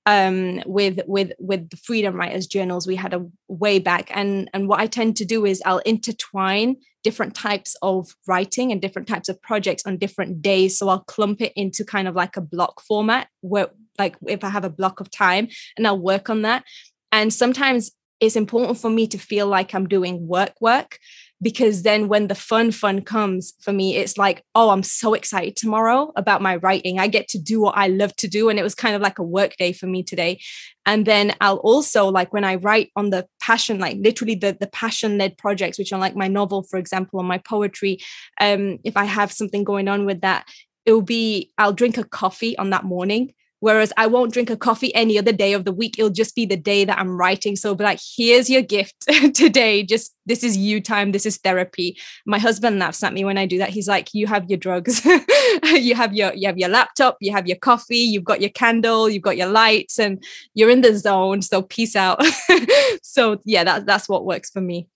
um, 0.08 0.62
with 0.64 1.00
with 1.06 1.32
with 1.38 1.68
the 1.68 1.76
freedom 1.76 2.14
writers 2.14 2.46
journals 2.46 2.86
we 2.86 2.96
had 2.96 3.12
a 3.12 3.26
way 3.46 3.78
back. 3.78 4.10
And 4.14 4.48
and 4.54 4.66
what 4.66 4.80
i 4.80 4.86
tend 4.86 5.16
to 5.18 5.26
do 5.26 5.44
is 5.44 5.62
i'll 5.66 5.82
intertwine 5.84 6.76
different 7.04 7.34
types 7.34 7.76
of 7.82 8.08
writing 8.26 8.72
and 8.72 8.80
different 8.80 9.06
types 9.06 9.28
of 9.28 9.40
projects 9.42 9.84
on 9.84 9.98
different 9.98 10.40
days. 10.40 10.78
So 10.78 10.88
i'll 10.88 11.04
clump 11.04 11.42
it 11.42 11.52
into 11.56 11.84
kind 11.84 12.08
of 12.08 12.14
like 12.14 12.38
a 12.38 12.40
block 12.40 12.80
format 12.80 13.28
where 13.42 13.68
like 13.98 14.16
if 14.26 14.42
i 14.44 14.48
have 14.48 14.64
a 14.64 14.70
block 14.70 15.00
of 15.00 15.10
time 15.10 15.48
and 15.76 15.86
i'll 15.86 15.98
work 15.98 16.30
on 16.30 16.42
that. 16.42 16.64
And 17.12 17.32
sometimes 17.32 17.90
it's 18.18 18.36
important 18.36 18.78
for 18.78 18.90
me 18.90 19.06
to 19.08 19.18
feel 19.18 19.46
like 19.46 19.74
i'm 19.74 19.86
doing 19.86 20.26
work 20.26 20.54
work 20.60 20.98
because 21.40 21.82
then 21.82 22.08
when 22.08 22.26
the 22.26 22.34
fun 22.34 22.72
fun 22.72 23.00
comes 23.00 23.54
for 23.60 23.72
me 23.72 23.96
it's 23.96 24.18
like 24.18 24.42
oh 24.54 24.70
i'm 24.70 24.82
so 24.82 25.14
excited 25.14 25.56
tomorrow 25.56 26.12
about 26.16 26.42
my 26.42 26.56
writing. 26.56 26.98
I 26.98 27.06
get 27.06 27.28
to 27.28 27.38
do 27.38 27.60
what 27.60 27.76
i 27.76 27.86
love 27.86 28.14
to 28.16 28.28
do 28.28 28.48
and 28.48 28.58
it 28.58 28.62
was 28.62 28.74
kind 28.74 28.94
of 28.96 29.02
like 29.02 29.18
a 29.18 29.22
work 29.22 29.56
day 29.56 29.72
for 29.72 29.86
me 29.86 30.02
today. 30.02 30.40
And 30.86 31.04
then 31.06 31.34
i'll 31.40 31.56
also 31.56 32.06
like 32.06 32.32
when 32.32 32.44
i 32.44 32.54
write 32.56 32.90
on 32.96 33.10
the 33.10 33.26
passion 33.40 33.78
like 33.78 33.98
literally 34.00 34.34
the 34.34 34.56
the 34.58 34.66
passion 34.68 35.18
led 35.18 35.36
projects 35.36 35.78
which 35.78 35.92
are 35.92 36.00
like 36.00 36.16
my 36.16 36.28
novel 36.28 36.62
for 36.62 36.78
example 36.78 37.20
or 37.20 37.24
my 37.24 37.38
poetry 37.38 37.98
um 38.40 38.78
if 38.84 38.96
i 38.96 39.04
have 39.04 39.30
something 39.30 39.64
going 39.64 39.88
on 39.88 40.06
with 40.06 40.22
that 40.22 40.46
it'll 40.86 41.02
be 41.02 41.52
i'll 41.58 41.72
drink 41.72 41.98
a 41.98 42.04
coffee 42.04 42.56
on 42.56 42.70
that 42.70 42.84
morning 42.84 43.34
Whereas 43.60 43.92
I 43.96 44.06
won't 44.06 44.32
drink 44.32 44.50
a 44.50 44.56
coffee 44.56 44.94
any 44.94 45.18
other 45.18 45.32
day 45.32 45.52
of 45.52 45.64
the 45.64 45.72
week. 45.72 45.98
It'll 45.98 46.10
just 46.10 46.34
be 46.36 46.46
the 46.46 46.56
day 46.56 46.84
that 46.84 46.98
I'm 46.98 47.16
writing. 47.16 47.56
So 47.56 47.74
be 47.74 47.84
like, 47.84 48.00
here's 48.16 48.48
your 48.48 48.62
gift 48.62 48.94
today. 49.34 49.82
Just 49.82 50.14
this 50.26 50.44
is 50.44 50.56
you 50.56 50.80
time. 50.80 51.12
This 51.12 51.26
is 51.26 51.38
therapy. 51.38 51.98
My 52.24 52.38
husband 52.38 52.78
laughs 52.78 53.02
at 53.02 53.12
me 53.12 53.24
when 53.24 53.38
I 53.38 53.46
do 53.46 53.58
that. 53.58 53.70
He's 53.70 53.88
like, 53.88 54.14
you 54.14 54.26
have 54.28 54.48
your 54.48 54.58
drugs. 54.58 55.04
you 55.64 55.94
have 55.94 56.14
your 56.14 56.32
you 56.34 56.46
have 56.46 56.58
your 56.58 56.68
laptop, 56.68 57.16
you 57.20 57.32
have 57.32 57.48
your 57.48 57.56
coffee, 57.56 57.98
you've 57.98 58.24
got 58.24 58.40
your 58.40 58.50
candle, 58.50 59.08
you've 59.08 59.22
got 59.22 59.36
your 59.36 59.48
lights, 59.48 59.98
and 59.98 60.22
you're 60.54 60.70
in 60.70 60.82
the 60.82 60.96
zone. 60.96 61.42
So 61.42 61.62
peace 61.62 61.96
out. 61.96 62.22
so 63.02 63.40
yeah, 63.44 63.64
that's 63.64 63.84
that's 63.84 64.08
what 64.08 64.24
works 64.24 64.50
for 64.50 64.60
me. 64.60 64.88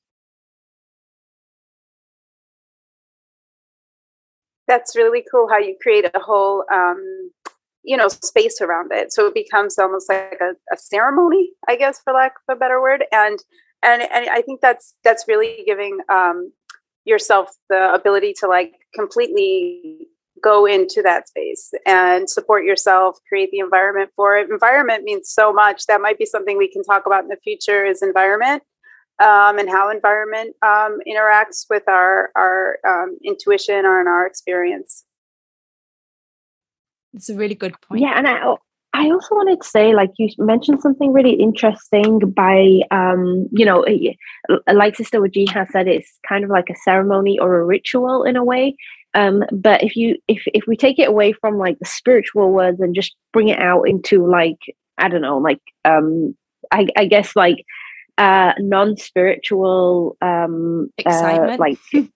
That's 4.69 4.95
really 4.97 5.25
cool 5.31 5.49
how 5.49 5.59
you 5.59 5.77
create 5.83 6.05
a 6.15 6.19
whole 6.21 6.65
um 6.73 7.31
you 7.85 7.97
know 7.97 8.09
space 8.09 8.61
around 8.61 8.93
it. 8.93 9.13
So 9.13 9.27
it 9.27 9.35
becomes 9.35 9.79
almost 9.79 10.09
like 10.09 10.39
a, 10.41 10.53
a 10.73 10.77
ceremony 10.77 11.51
i 11.69 11.77
guess 11.77 12.01
for 12.03 12.13
lack 12.13 12.35
of 12.49 12.57
a 12.57 12.59
better 12.59 12.81
word. 12.81 13.05
And 13.13 13.39
and 13.83 14.03
and 14.03 14.29
i 14.31 14.43
think 14.43 14.61
that's 14.61 14.95
that's 15.05 15.25
really 15.29 15.63
giving 15.67 15.99
um 16.09 16.53
yourself 17.05 17.51
the 17.69 17.93
ability 17.93 18.33
to 18.41 18.47
like 18.47 18.75
completely 18.95 20.09
go 20.43 20.67
into 20.67 21.03
that 21.03 21.29
space 21.29 21.71
and 21.87 22.29
support 22.29 22.65
yourself 22.65 23.19
create 23.29 23.51
the 23.53 23.59
environment 23.59 24.11
for 24.17 24.37
it. 24.37 24.51
Environment 24.51 25.05
means 25.05 25.31
so 25.31 25.53
much. 25.53 25.87
That 25.87 26.01
might 26.01 26.19
be 26.19 26.27
something 26.27 26.59
we 26.59 26.71
can 26.71 26.83
talk 26.83 27.07
about 27.07 27.23
in 27.23 27.29
the 27.29 27.37
future 27.45 27.85
is 27.85 28.03
environment 28.03 28.63
um, 29.21 29.59
and 29.59 29.69
how 29.69 29.91
environment 29.91 30.57
um, 30.63 30.99
interacts 31.09 31.67
with 31.71 31.85
our 31.89 32.31
our 32.37 32.79
um, 32.87 33.19
intuition 33.25 33.85
or 33.87 34.01
in 34.01 34.09
our 34.09 34.27
experience 34.27 35.05
it's 37.15 37.29
a 37.29 37.35
really 37.35 37.55
good 37.55 37.75
point 37.83 38.01
yeah 38.01 38.15
and 38.17 38.27
i 38.27 38.55
I 38.95 39.11
also 39.11 39.35
wanted 39.35 39.63
to 39.63 39.67
say, 39.67 39.95
like 39.95 40.11
you 40.19 40.29
mentioned 40.37 40.83
something 40.83 41.13
really 41.13 41.33
interesting 41.33 42.19
by, 42.19 42.81
um, 42.91 43.49
you 43.51 43.65
know, 43.65 43.87
like 44.71 44.97
Sister 44.97 45.19
has 45.53 45.71
said, 45.73 45.89
it's 45.89 46.19
kind 46.29 46.45
of 46.45 46.51
like 46.51 46.69
a 46.69 46.77
ceremony 46.85 47.39
or 47.39 47.59
a 47.59 47.65
ritual 47.65 48.25
in 48.25 48.37
a 48.37 48.45
way. 48.45 48.77
Um, 49.15 49.45
but 49.51 49.83
if 49.83 49.97
you 49.97 50.17
if 50.29 50.43
if 50.55 50.65
we 50.67 50.77
take 50.77 50.99
it 50.99 51.09
away 51.09 51.33
from 51.33 51.59
like 51.59 51.79
the 51.79 51.87
spiritual 51.87 52.51
words 52.51 52.81
and 52.81 52.95
just 52.95 53.15
bring 53.33 53.49
it 53.49 53.59
out 53.59 53.83
into 53.83 54.27
like 54.27 54.59
I 54.99 55.09
don't 55.09 55.23
know, 55.23 55.39
like 55.39 55.61
um, 55.85 56.37
I, 56.71 56.87
I 56.97 57.07
guess 57.07 57.35
like 57.35 57.65
uh, 58.19 58.53
non-spiritual 58.59 60.17
um, 60.21 60.89
uh, 60.91 60.93
excitement, 60.99 61.53
uh, 61.53 61.57
like 61.59 61.79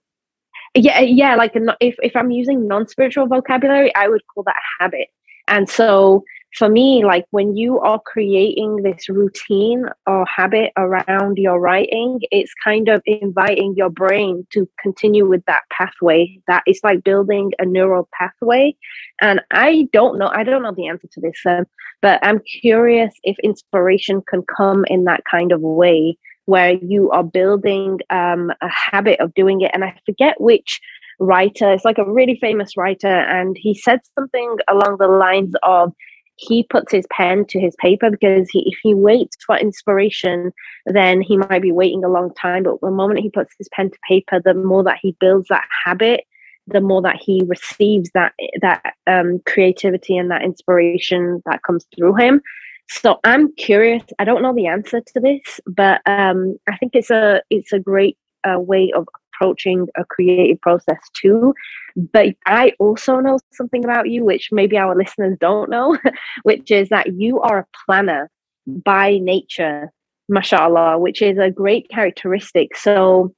yeah, 0.77 1.01
yeah, 1.01 1.35
like 1.37 1.53
if 1.81 1.97
if 2.03 2.15
I'm 2.15 2.31
using 2.31 2.69
non-spiritual 2.69 3.27
vocabulary, 3.27 3.95
I 3.95 4.09
would 4.09 4.23
call 4.33 4.45
that 4.45 4.57
a 4.57 4.83
habit. 4.83 5.09
And 5.49 5.69
so 5.69 6.25
for 6.57 6.69
me, 6.69 7.05
like 7.05 7.27
when 7.31 7.57
you 7.57 7.79
are 7.81 8.01
creating 8.01 8.83
this 8.83 9.09
routine 9.09 9.87
or 10.07 10.25
habit 10.25 10.73
around 10.77 11.37
your 11.37 11.61
writing, 11.61 12.21
it's 12.31 12.53
kind 12.65 12.89
of 12.89 13.03
inviting 13.05 13.75
your 13.77 13.91
brain 13.91 14.47
to 14.53 14.69
continue 14.83 15.29
with 15.29 15.45
that 15.47 15.63
pathway. 15.71 16.39
That 16.47 16.63
is 16.67 16.81
like 16.83 17.05
building 17.05 17.53
a 17.59 17.67
neural 17.67 18.09
pathway. 18.19 18.75
And 19.21 19.41
I 19.51 19.89
don't 19.93 20.19
know, 20.19 20.29
I 20.29 20.45
don't 20.45 20.63
know 20.63 20.75
the 20.75 20.89
answer 20.89 21.09
to 21.13 21.21
this, 21.21 21.39
um, 21.47 21.67
but 22.01 22.21
I'm 22.23 22.41
curious 22.61 23.15
if 23.23 23.37
inspiration 23.41 24.23
can 24.29 24.43
come 24.57 24.85
in 24.89 25.05
that 25.05 25.25
kind 25.31 25.53
of 25.53 25.61
way 25.61 26.17
where 26.47 26.73
you 26.73 27.11
are 27.11 27.25
building 27.25 27.99
um, 28.11 28.51
a 28.63 28.69
habit 28.69 29.21
of 29.21 29.35
doing 29.35 29.61
it. 29.61 29.71
And 29.75 29.85
I 29.85 29.95
forget 30.05 30.41
which 30.41 30.81
writer, 31.21 31.73
it's 31.73 31.85
like 31.85 31.99
a 31.99 32.11
really 32.11 32.39
famous 32.41 32.77
writer, 32.77 33.07
and 33.07 33.57
he 33.59 33.75
said 33.75 34.01
something 34.19 34.57
along 34.69 34.97
the 34.99 35.09
lines 35.09 35.55
of, 35.63 35.93
he 36.39 36.65
puts 36.65 36.93
his 36.93 37.07
pen 37.11 37.47
to 37.47 37.59
his 37.59 37.75
paper 37.77 38.11
because 38.11 38.49
he, 38.51 38.71
if 38.71 38.79
he 38.83 38.93
waits 38.95 39.37
for 39.47 39.57
inspiration, 39.57 40.53
then 40.85 41.23
he 41.23 41.39
might 41.39 41.63
be 41.63 41.73
waiting 41.73 42.05
a 42.05 42.11
long 42.11 42.33
time. 42.35 42.65
But 42.65 42.81
the 42.83 42.91
moment 42.91 43.21
he 43.21 43.31
puts 43.31 43.55
his 43.57 43.69
pen 43.73 43.91
to 43.91 43.99
paper, 44.07 44.41
the 44.45 44.53
more 44.53 44.85
that 44.85 44.99
he 45.01 45.17
builds 45.19 45.49
that 45.49 45.65
habit, 45.85 46.25
the 46.67 46.83
more 46.83 47.01
that 47.03 47.17
he 47.17 47.43
receives 47.47 48.11
that 48.13 48.33
that 48.61 48.83
um, 49.07 49.41
creativity 49.47 50.17
and 50.17 50.31
that 50.31 50.43
inspiration 50.43 51.43
that 51.47 51.63
comes 51.63 51.87
through 51.97 52.17
him. 52.17 52.43
So 52.89 53.19
I'm 53.25 53.53
curious. 53.55 54.03
I 54.19 54.25
don't 54.25 54.43
know 54.43 54.55
the 54.55 54.67
answer 54.67 55.01
to 55.01 55.21
this, 55.21 55.61
but 55.67 56.01
um, 56.07 56.57
I 56.69 56.77
think 56.77 56.93
it's 56.95 57.11
a 57.11 57.43
it's 57.51 57.73
a 57.73 57.79
great 57.79 58.17
uh, 58.45 58.61
way 58.61 58.93
of 58.95 59.09
approaching 59.35 59.89
a 59.97 60.05
creative 60.05 60.61
process 60.61 60.99
too. 61.15 61.55
But 61.97 62.35
I 62.47 62.73
also 62.79 63.21
know 63.21 63.39
something 63.53 63.85
about 63.85 64.09
you, 64.09 64.25
which 64.25 64.51
maybe 64.53 64.79
our 64.79 64.97
listeners 64.97 65.37
don't 65.41 65.71
know, 65.71 65.99
which 66.43 66.71
is 66.71 66.89
that 66.91 67.15
you 67.15 67.41
are 67.41 67.61
a 67.61 67.67
planner 67.85 68.31
by 68.67 69.19
nature, 69.19 69.93
mashallah, 70.29 70.99
which 70.99 71.23
is 71.23 71.39
a 71.39 71.51
great 71.51 71.89
characteristic. 71.89 72.77
So 72.77 73.35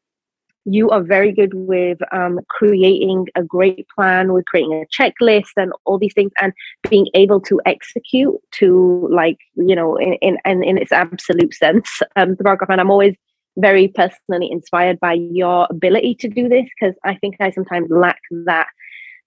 you 0.71 0.91
are 0.91 1.03
very 1.03 1.33
good 1.33 1.55
with 1.55 1.99
um, 2.13 2.41
creating 2.49 3.27
a 3.35 3.43
great 3.43 3.87
plan, 3.95 4.33
with 4.33 4.45
creating 4.47 4.75
a 4.75 5.03
checklist 5.03 5.53
and 5.57 5.73
all 5.85 5.99
these 5.99 6.15
things, 6.15 6.33
and 6.41 6.53
being 6.89 7.09
able 7.15 7.41
to 7.43 7.61
execute 7.67 8.37
to 8.53 9.09
like 9.11 9.39
you 9.57 9.75
know 9.75 9.97
in 9.97 10.17
in 10.45 10.63
in, 10.63 10.79
its 10.79 10.93
absolute 10.93 11.55
sense. 11.55 11.89
Um, 12.17 12.37
and 12.41 12.81
I'm 12.81 12.91
always 12.91 13.15
very 13.57 13.89
personally 13.89 14.51
inspired 14.51 14.99
by 15.01 15.15
your 15.15 15.67
ability 15.71 16.15
to 16.17 16.29
do 16.29 16.49
this 16.49 16.65
because 16.79 16.95
I 17.05 17.15
think 17.17 17.37
I 17.41 17.51
sometimes 17.51 17.89
lack 17.91 18.21
that 18.47 18.67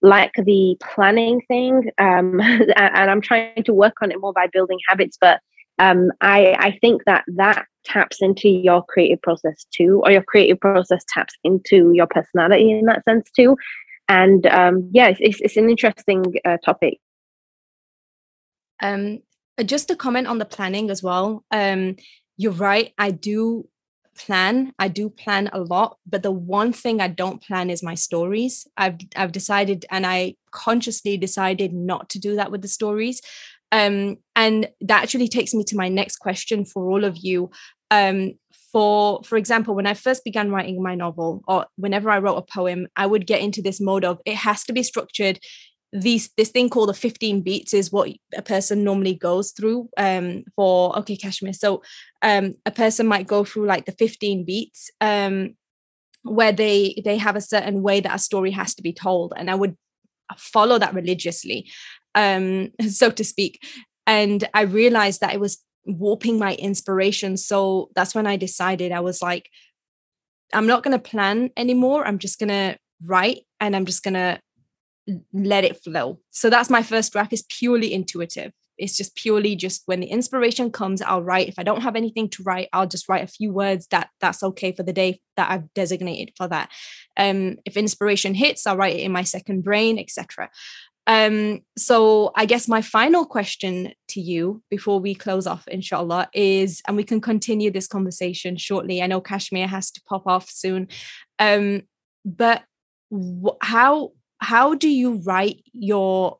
lack 0.01 0.33
the 0.35 0.75
planning 0.81 1.41
thing 1.47 1.91
um, 1.99 2.39
and 2.75 3.11
i'm 3.11 3.21
trying 3.21 3.63
to 3.63 3.73
work 3.73 3.93
on 4.01 4.11
it 4.11 4.19
more 4.19 4.33
by 4.33 4.47
building 4.47 4.79
habits 4.87 5.17
but 5.21 5.41
um, 5.81 6.11
I, 6.21 6.55
I 6.59 6.77
think 6.79 7.05
that 7.05 7.25
that 7.35 7.65
taps 7.83 8.21
into 8.21 8.47
your 8.47 8.83
creative 8.83 9.21
process 9.23 9.65
too 9.75 10.01
or 10.05 10.11
your 10.11 10.21
creative 10.21 10.59
process 10.59 11.03
taps 11.09 11.33
into 11.43 11.91
your 11.93 12.05
personality 12.05 12.71
in 12.71 12.85
that 12.85 13.03
sense 13.03 13.29
too 13.35 13.57
and 14.07 14.45
um, 14.45 14.87
yeah 14.93 15.07
it's, 15.07 15.41
it's, 15.41 15.57
an 15.57 15.67
interesting 15.67 16.23
uh, 16.45 16.57
topic 16.63 16.99
um, 18.83 19.19
just 19.65 19.87
to 19.87 19.95
comment 19.95 20.27
on 20.27 20.37
the 20.37 20.45
planning 20.45 20.91
as 20.91 21.01
well 21.01 21.43
um, 21.49 21.95
you're 22.37 22.51
right 22.51 22.93
i 22.99 23.09
do 23.09 23.67
plan. 24.17 24.73
I 24.79 24.87
do 24.87 25.09
plan 25.09 25.49
a 25.53 25.59
lot, 25.59 25.97
but 26.05 26.23
the 26.23 26.31
one 26.31 26.73
thing 26.73 27.01
I 27.01 27.07
don't 27.07 27.41
plan 27.41 27.69
is 27.69 27.83
my 27.83 27.95
stories. 27.95 28.67
I've 28.77 28.97
I've 29.15 29.31
decided 29.31 29.85
and 29.89 30.05
I 30.05 30.35
consciously 30.51 31.17
decided 31.17 31.73
not 31.73 32.09
to 32.09 32.19
do 32.19 32.35
that 32.35 32.51
with 32.51 32.61
the 32.61 32.67
stories. 32.67 33.21
Um, 33.71 34.17
and 34.35 34.69
that 34.81 35.03
actually 35.03 35.27
takes 35.27 35.53
me 35.53 35.63
to 35.65 35.77
my 35.77 35.87
next 35.87 36.17
question 36.17 36.65
for 36.65 36.89
all 36.89 37.03
of 37.03 37.17
you. 37.17 37.51
Um, 37.89 38.33
for 38.71 39.21
for 39.23 39.37
example, 39.37 39.75
when 39.75 39.87
I 39.87 39.93
first 39.93 40.23
began 40.23 40.51
writing 40.51 40.81
my 40.81 40.95
novel, 40.95 41.43
or 41.47 41.65
whenever 41.75 42.09
I 42.09 42.19
wrote 42.19 42.37
a 42.37 42.41
poem, 42.41 42.87
I 42.95 43.05
would 43.05 43.27
get 43.27 43.41
into 43.41 43.61
this 43.61 43.81
mode 43.81 44.05
of 44.05 44.19
it 44.25 44.35
has 44.35 44.63
to 44.65 44.73
be 44.73 44.83
structured 44.83 45.39
these 45.93 46.29
this 46.37 46.49
thing 46.49 46.69
called 46.69 46.89
the 46.89 46.93
15 46.93 47.41
beats 47.41 47.73
is 47.73 47.91
what 47.91 48.09
a 48.35 48.41
person 48.41 48.83
normally 48.83 49.13
goes 49.13 49.51
through 49.51 49.89
um 49.97 50.43
for 50.55 50.97
okay 50.97 51.17
kashmir 51.17 51.53
so 51.53 51.83
um 52.21 52.55
a 52.65 52.71
person 52.71 53.05
might 53.05 53.27
go 53.27 53.43
through 53.43 53.65
like 53.65 53.85
the 53.85 53.91
15 53.91 54.45
beats 54.45 54.89
um 55.01 55.55
where 56.23 56.51
they 56.51 57.01
they 57.03 57.17
have 57.17 57.35
a 57.35 57.41
certain 57.41 57.81
way 57.81 57.99
that 57.99 58.15
a 58.15 58.19
story 58.19 58.51
has 58.51 58.73
to 58.75 58.81
be 58.81 58.93
told 58.93 59.33
and 59.35 59.49
i 59.49 59.55
would 59.55 59.75
follow 60.37 60.79
that 60.79 60.93
religiously 60.93 61.69
um 62.15 62.71
so 62.89 63.09
to 63.09 63.23
speak 63.23 63.61
and 64.07 64.47
i 64.53 64.61
realized 64.61 65.21
that 65.21 65.33
it 65.33 65.39
was 65.39 65.63
warping 65.85 66.37
my 66.37 66.55
inspiration 66.55 67.37
so 67.37 67.89
that's 67.95 68.13
when 68.13 68.27
i 68.27 68.35
decided 68.35 68.91
i 68.91 68.99
was 68.99 69.21
like 69.21 69.49
i'm 70.53 70.67
not 70.67 70.83
going 70.83 70.97
to 70.97 71.09
plan 71.09 71.49
anymore 71.57 72.05
i'm 72.05 72.19
just 72.19 72.39
going 72.39 72.49
to 72.49 72.77
write 73.05 73.39
and 73.59 73.75
i'm 73.75 73.85
just 73.85 74.03
going 74.03 74.13
to 74.13 74.39
let 75.33 75.63
it 75.63 75.77
flow. 75.83 76.19
So 76.31 76.49
that's 76.49 76.69
my 76.69 76.83
first 76.83 77.13
draft 77.13 77.33
is 77.33 77.43
purely 77.49 77.93
intuitive. 77.93 78.51
It's 78.77 78.97
just 78.97 79.15
purely 79.15 79.55
just 79.55 79.83
when 79.85 79.99
the 79.99 80.07
inspiration 80.07 80.71
comes, 80.71 81.01
I'll 81.01 81.21
write. 81.21 81.47
If 81.47 81.59
I 81.59 81.63
don't 81.63 81.81
have 81.81 81.95
anything 81.95 82.29
to 82.29 82.43
write, 82.43 82.67
I'll 82.73 82.87
just 82.87 83.07
write 83.07 83.23
a 83.23 83.31
few 83.31 83.51
words 83.51 83.87
that 83.91 84.09
that's 84.19 84.41
okay 84.41 84.71
for 84.71 84.83
the 84.83 84.93
day 84.93 85.19
that 85.37 85.51
I've 85.51 85.71
designated 85.73 86.33
for 86.35 86.47
that. 86.47 86.69
Um, 87.17 87.57
if 87.65 87.77
inspiration 87.77 88.33
hits, 88.33 88.65
I'll 88.65 88.77
write 88.77 88.95
it 88.95 89.01
in 89.01 89.11
my 89.11 89.23
second 89.23 89.63
brain, 89.63 89.99
etc. 89.99 90.49
Um, 91.07 91.61
so 91.77 92.31
I 92.35 92.45
guess 92.45 92.67
my 92.67 92.81
final 92.81 93.25
question 93.25 93.93
to 94.09 94.21
you 94.21 94.61
before 94.69 94.99
we 94.99 95.15
close 95.15 95.47
off, 95.47 95.67
inshallah, 95.67 96.29
is, 96.33 96.81
and 96.87 96.95
we 96.95 97.03
can 97.03 97.19
continue 97.19 97.71
this 97.71 97.87
conversation 97.87 98.55
shortly. 98.55 99.01
I 99.01 99.07
know 99.07 99.21
Kashmir 99.21 99.67
has 99.67 99.91
to 99.91 100.01
pop 100.07 100.27
off 100.27 100.49
soon. 100.49 100.87
Um, 101.39 101.83
but 102.23 102.63
wh- 103.11 103.57
how 103.61 104.11
how 104.39 104.73
do 104.73 104.89
you 104.89 105.21
write 105.25 105.63
your 105.73 106.37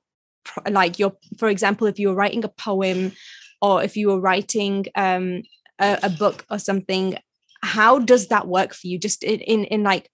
like 0.69 1.00
your 1.00 1.13
for 1.38 1.50
example 1.50 1.88
if 1.88 2.00
you're 2.00 2.15
writing 2.15 2.43
a 2.43 2.50
poem 2.50 3.12
or 3.62 3.84
if 3.84 3.95
you 3.95 4.08
were 4.08 4.19
writing 4.19 4.86
um 4.95 5.43
a, 5.80 6.00
a 6.04 6.10
book 6.10 6.45
or 6.50 6.58
something 6.60 7.17
how 7.63 8.00
does 8.00 8.28
that 8.28 8.47
work 8.47 8.74
for 8.74 8.88
you 8.88 8.97
just 8.97 9.24
in 9.24 9.39
in, 9.41 9.63
in 9.65 9.84
like 9.84 10.10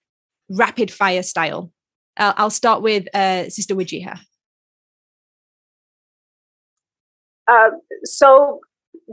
rapid 0.50 0.90
fire 0.90 1.22
style 1.22 1.72
uh, 2.18 2.34
i'll 2.36 2.50
start 2.50 2.82
with 2.82 3.14
uh 3.14 3.48
sister 3.48 3.74
wajiha 3.74 4.18
uh, 7.48 7.70
so 8.04 8.60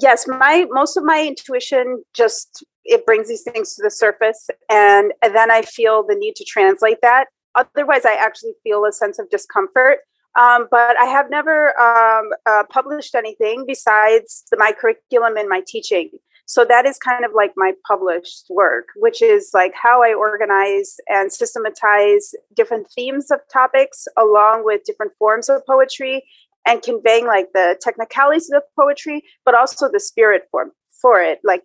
yes 0.01 0.27
my 0.27 0.65
most 0.69 0.97
of 0.97 1.03
my 1.03 1.25
intuition 1.25 2.03
just 2.13 2.63
it 2.83 3.05
brings 3.05 3.27
these 3.27 3.41
things 3.41 3.73
to 3.73 3.81
the 3.81 3.89
surface 3.89 4.47
and, 4.69 5.13
and 5.21 5.35
then 5.35 5.49
i 5.49 5.61
feel 5.61 6.05
the 6.05 6.15
need 6.15 6.35
to 6.35 6.43
translate 6.43 6.97
that 7.01 7.25
Otherwise, 7.55 8.05
I 8.05 8.15
actually 8.15 8.53
feel 8.63 8.85
a 8.85 8.91
sense 8.91 9.17
of 9.19 9.29
discomfort. 9.29 9.99
Um, 10.37 10.67
but 10.69 10.99
I 10.99 11.05
have 11.05 11.29
never 11.29 11.79
um, 11.79 12.29
uh, 12.45 12.63
published 12.69 13.15
anything 13.15 13.63
besides 13.65 14.43
the, 14.51 14.57
my 14.57 14.73
curriculum 14.73 15.37
and 15.37 15.47
my 15.47 15.63
teaching. 15.65 16.09
So 16.45 16.65
that 16.65 16.85
is 16.85 16.99
kind 16.99 17.23
of 17.23 17.31
like 17.33 17.53
my 17.55 17.71
published 17.87 18.47
work, 18.49 18.87
which 18.97 19.21
is 19.21 19.51
like 19.53 19.73
how 19.81 20.03
I 20.03 20.13
organize 20.13 20.97
and 21.07 21.31
systematize 21.31 22.35
different 22.55 22.87
themes 22.93 23.31
of 23.31 23.39
topics 23.51 24.07
along 24.17 24.65
with 24.65 24.83
different 24.83 25.13
forms 25.17 25.49
of 25.49 25.65
poetry 25.65 26.23
and 26.65 26.81
conveying 26.81 27.27
like 27.27 27.47
the 27.53 27.77
technicalities 27.81 28.49
of 28.51 28.63
poetry, 28.77 29.23
but 29.45 29.55
also 29.55 29.89
the 29.91 29.99
spirit 29.99 30.43
form 30.51 30.71
for 31.01 31.21
it. 31.21 31.39
Like 31.43 31.63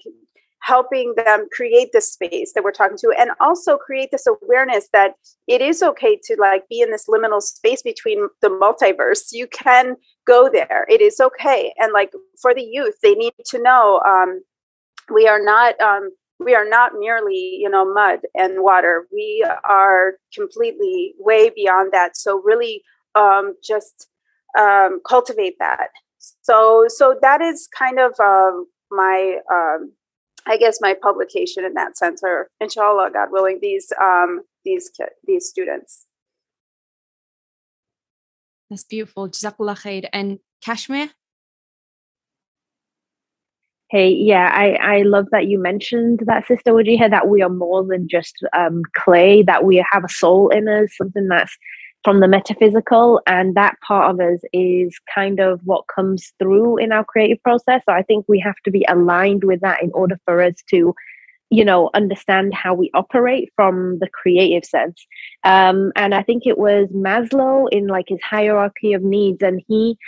helping 0.60 1.14
them 1.16 1.46
create 1.50 1.88
this 1.92 2.12
space 2.12 2.52
that 2.52 2.62
we're 2.62 2.70
talking 2.70 2.98
to 2.98 3.14
and 3.18 3.30
also 3.40 3.76
create 3.76 4.10
this 4.10 4.26
awareness 4.26 4.88
that 4.92 5.14
it 5.48 5.60
is 5.62 5.82
okay 5.82 6.18
to 6.22 6.36
like 6.38 6.68
be 6.68 6.80
in 6.80 6.90
this 6.90 7.06
liminal 7.08 7.40
space 7.40 7.82
between 7.82 8.28
the 8.42 8.48
multiverse. 8.48 9.28
You 9.32 9.46
can 9.46 9.96
go 10.26 10.50
there. 10.52 10.86
It 10.88 11.00
is 11.00 11.18
okay. 11.18 11.72
And 11.78 11.92
like 11.92 12.12
for 12.40 12.54
the 12.54 12.62
youth 12.62 12.96
they 13.02 13.14
need 13.14 13.32
to 13.46 13.62
know 13.62 14.00
um, 14.06 14.42
we 15.12 15.26
are 15.26 15.42
not 15.42 15.80
um, 15.80 16.10
we 16.38 16.54
are 16.54 16.68
not 16.68 16.92
merely 16.98 17.56
you 17.58 17.70
know 17.70 17.90
mud 17.90 18.20
and 18.34 18.62
water. 18.62 19.06
We 19.12 19.44
are 19.64 20.14
completely 20.34 21.14
way 21.18 21.50
beyond 21.50 21.92
that. 21.92 22.16
So 22.18 22.40
really 22.42 22.82
um, 23.14 23.54
just 23.64 24.09
um, 24.58 25.00
cultivate 25.06 25.56
that. 25.58 25.88
So 26.42 26.86
so 26.88 27.16
that 27.22 27.40
is 27.40 27.68
kind 27.76 27.98
of 27.98 28.12
um, 28.20 28.66
my 28.90 29.38
um, 29.50 29.92
i 30.46 30.56
guess 30.56 30.78
my 30.80 30.94
publication 31.02 31.64
in 31.64 31.74
that 31.74 31.96
sense 31.98 32.22
or 32.24 32.48
inshallah 32.60 33.10
god 33.12 33.28
willing 33.30 33.58
these 33.60 33.92
um, 34.00 34.40
these 34.64 34.90
these 35.26 35.48
students. 35.48 36.06
That's 38.68 38.84
beautiful. 38.84 39.28
Jazakallah 39.28 39.76
khair. 39.82 40.08
And 40.12 40.38
kashmir? 40.62 41.10
Hey, 43.90 44.10
yeah, 44.10 44.48
I, 44.54 44.98
I 44.98 45.02
love 45.02 45.26
that 45.32 45.48
you 45.48 45.58
mentioned 45.58 46.20
that, 46.26 46.46
Sister 46.46 46.72
Wajiha, 46.72 47.10
that 47.10 47.26
we 47.26 47.42
are 47.42 47.48
more 47.48 47.84
than 47.84 48.06
just 48.06 48.36
um, 48.56 48.82
clay, 48.94 49.42
that 49.42 49.64
we 49.64 49.84
have 49.90 50.04
a 50.04 50.08
soul 50.08 50.48
in 50.50 50.68
us, 50.68 50.96
something 50.96 51.26
that's 51.26 51.56
from 52.04 52.20
the 52.20 52.28
metaphysical. 52.28 53.20
And 53.26 53.54
that 53.54 53.76
part 53.86 54.10
of 54.10 54.20
us 54.20 54.40
is 54.52 54.98
kind 55.14 55.40
of 55.40 55.60
what 55.64 55.84
comes 55.94 56.32
through 56.38 56.78
in 56.78 56.92
our 56.92 57.04
creative 57.04 57.42
process. 57.42 57.82
So 57.86 57.92
I 57.92 58.02
think 58.02 58.24
we 58.28 58.38
have 58.40 58.56
to 58.64 58.70
be 58.70 58.84
aligned 58.88 59.44
with 59.44 59.60
that 59.60 59.82
in 59.82 59.90
order 59.92 60.18
for 60.24 60.42
us 60.42 60.54
to, 60.70 60.94
you 61.50 61.64
know, 61.64 61.90
understand 61.94 62.54
how 62.54 62.74
we 62.74 62.90
operate 62.94 63.52
from 63.56 63.98
the 63.98 64.08
creative 64.08 64.64
sense. 64.64 65.04
Um, 65.44 65.92
and 65.96 66.14
I 66.14 66.22
think 66.22 66.46
it 66.46 66.58
was 66.58 66.88
Maslow 66.88 67.68
in 67.70 67.86
like 67.86 68.06
his 68.08 68.22
hierarchy 68.22 68.92
of 68.92 69.02
needs, 69.02 69.42
and 69.42 69.62
he 69.68 69.98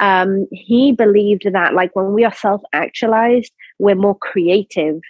um, 0.00 0.46
he 0.50 0.92
believed 0.92 1.46
that 1.52 1.74
like 1.74 1.94
when 1.94 2.14
we 2.14 2.24
are 2.24 2.34
self 2.34 2.62
actualized, 2.72 3.52
we're 3.78 3.94
more 3.94 4.16
creative. 4.16 5.00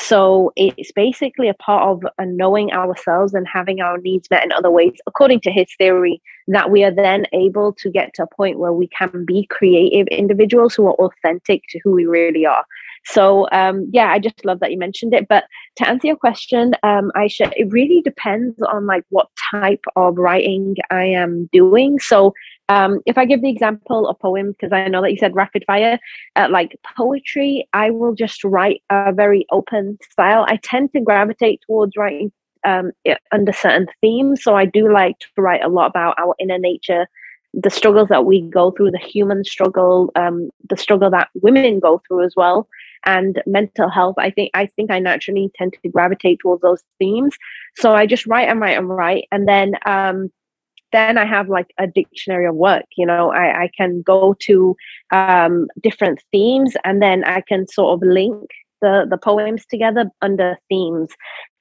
So 0.00 0.52
it's 0.54 0.92
basically 0.92 1.48
a 1.48 1.54
part 1.54 1.88
of 1.88 2.04
uh, 2.18 2.24
knowing 2.24 2.72
ourselves 2.72 3.34
and 3.34 3.46
having 3.48 3.80
our 3.80 3.98
needs 3.98 4.30
met 4.30 4.44
in 4.44 4.52
other 4.52 4.70
ways, 4.70 4.94
according 5.08 5.40
to 5.40 5.50
his 5.50 5.66
theory, 5.76 6.22
that 6.46 6.70
we 6.70 6.84
are 6.84 6.92
then 6.92 7.26
able 7.32 7.72
to 7.74 7.90
get 7.90 8.14
to 8.14 8.22
a 8.22 8.26
point 8.26 8.60
where 8.60 8.72
we 8.72 8.86
can 8.86 9.24
be 9.24 9.46
creative 9.46 10.06
individuals 10.06 10.74
who 10.74 10.86
are 10.86 10.94
authentic 10.94 11.62
to 11.70 11.80
who 11.82 11.90
we 11.90 12.06
really 12.06 12.46
are. 12.46 12.64
So 13.04 13.48
um, 13.52 13.88
yeah, 13.92 14.12
I 14.12 14.18
just 14.18 14.44
love 14.44 14.60
that 14.60 14.70
you 14.70 14.78
mentioned 14.78 15.14
it. 15.14 15.26
But 15.28 15.44
to 15.76 15.88
answer 15.88 16.06
your 16.06 16.16
question, 16.16 16.74
um, 16.82 17.10
Aisha, 17.16 17.52
it 17.56 17.70
really 17.72 18.02
depends 18.02 18.60
on 18.62 18.86
like 18.86 19.04
what 19.10 19.28
type 19.52 19.84
of 19.96 20.16
writing 20.16 20.76
I 20.90 21.04
am 21.04 21.48
doing. 21.52 21.98
So 21.98 22.34
um, 22.68 23.00
if 23.06 23.16
I 23.16 23.24
give 23.24 23.40
the 23.40 23.50
example 23.50 24.06
of 24.06 24.18
poem, 24.18 24.52
because 24.52 24.72
I 24.72 24.88
know 24.88 25.00
that 25.02 25.10
you 25.10 25.16
said 25.16 25.34
rapid 25.34 25.64
fire, 25.66 25.98
uh, 26.36 26.48
like 26.50 26.78
poetry, 26.96 27.66
I 27.72 27.90
will 27.90 28.14
just 28.14 28.44
write 28.44 28.82
a 28.90 29.12
very 29.12 29.46
open 29.50 29.98
style. 30.10 30.44
I 30.48 30.56
tend 30.62 30.92
to 30.92 31.00
gravitate 31.00 31.62
towards 31.66 31.96
writing 31.96 32.30
um, 32.64 32.92
under 33.32 33.52
certain 33.52 33.86
themes. 34.00 34.42
So 34.42 34.54
I 34.54 34.66
do 34.66 34.92
like 34.92 35.18
to 35.20 35.28
write 35.38 35.62
a 35.62 35.68
lot 35.68 35.86
about 35.86 36.18
our 36.18 36.34
inner 36.38 36.58
nature, 36.58 37.06
the 37.54 37.70
struggles 37.70 38.08
that 38.08 38.26
we 38.26 38.42
go 38.42 38.70
through, 38.70 38.90
the 38.90 38.98
human 38.98 39.44
struggle, 39.44 40.12
um, 40.16 40.50
the 40.68 40.76
struggle 40.76 41.10
that 41.10 41.28
women 41.34 41.80
go 41.80 42.02
through 42.06 42.24
as 42.24 42.34
well, 42.36 42.68
and 43.04 43.42
mental 43.46 43.88
health. 43.88 44.16
I 44.18 44.30
think 44.30 44.50
I 44.54 44.66
think 44.66 44.90
I 44.90 44.98
naturally 44.98 45.50
tend 45.56 45.74
to 45.82 45.88
gravitate 45.88 46.40
towards 46.40 46.62
those 46.62 46.82
themes. 46.98 47.36
So 47.76 47.94
I 47.94 48.06
just 48.06 48.26
write 48.26 48.48
and 48.48 48.60
write 48.60 48.78
and 48.78 48.88
write, 48.88 49.26
and 49.32 49.48
then 49.48 49.74
um, 49.86 50.30
then 50.92 51.18
I 51.18 51.26
have 51.26 51.48
like 51.48 51.72
a 51.78 51.86
dictionary 51.86 52.46
of 52.46 52.54
work. 52.54 52.84
You 52.96 53.06
know, 53.06 53.30
I, 53.30 53.64
I 53.64 53.70
can 53.76 54.02
go 54.02 54.34
to 54.40 54.76
um, 55.10 55.68
different 55.82 56.22
themes 56.32 56.74
and 56.84 57.02
then 57.02 57.24
I 57.24 57.42
can 57.46 57.66
sort 57.68 57.94
of 57.94 58.08
link 58.08 58.48
the, 58.80 59.06
the 59.08 59.18
poems 59.18 59.66
together 59.66 60.06
under 60.22 60.56
themes. 60.68 61.10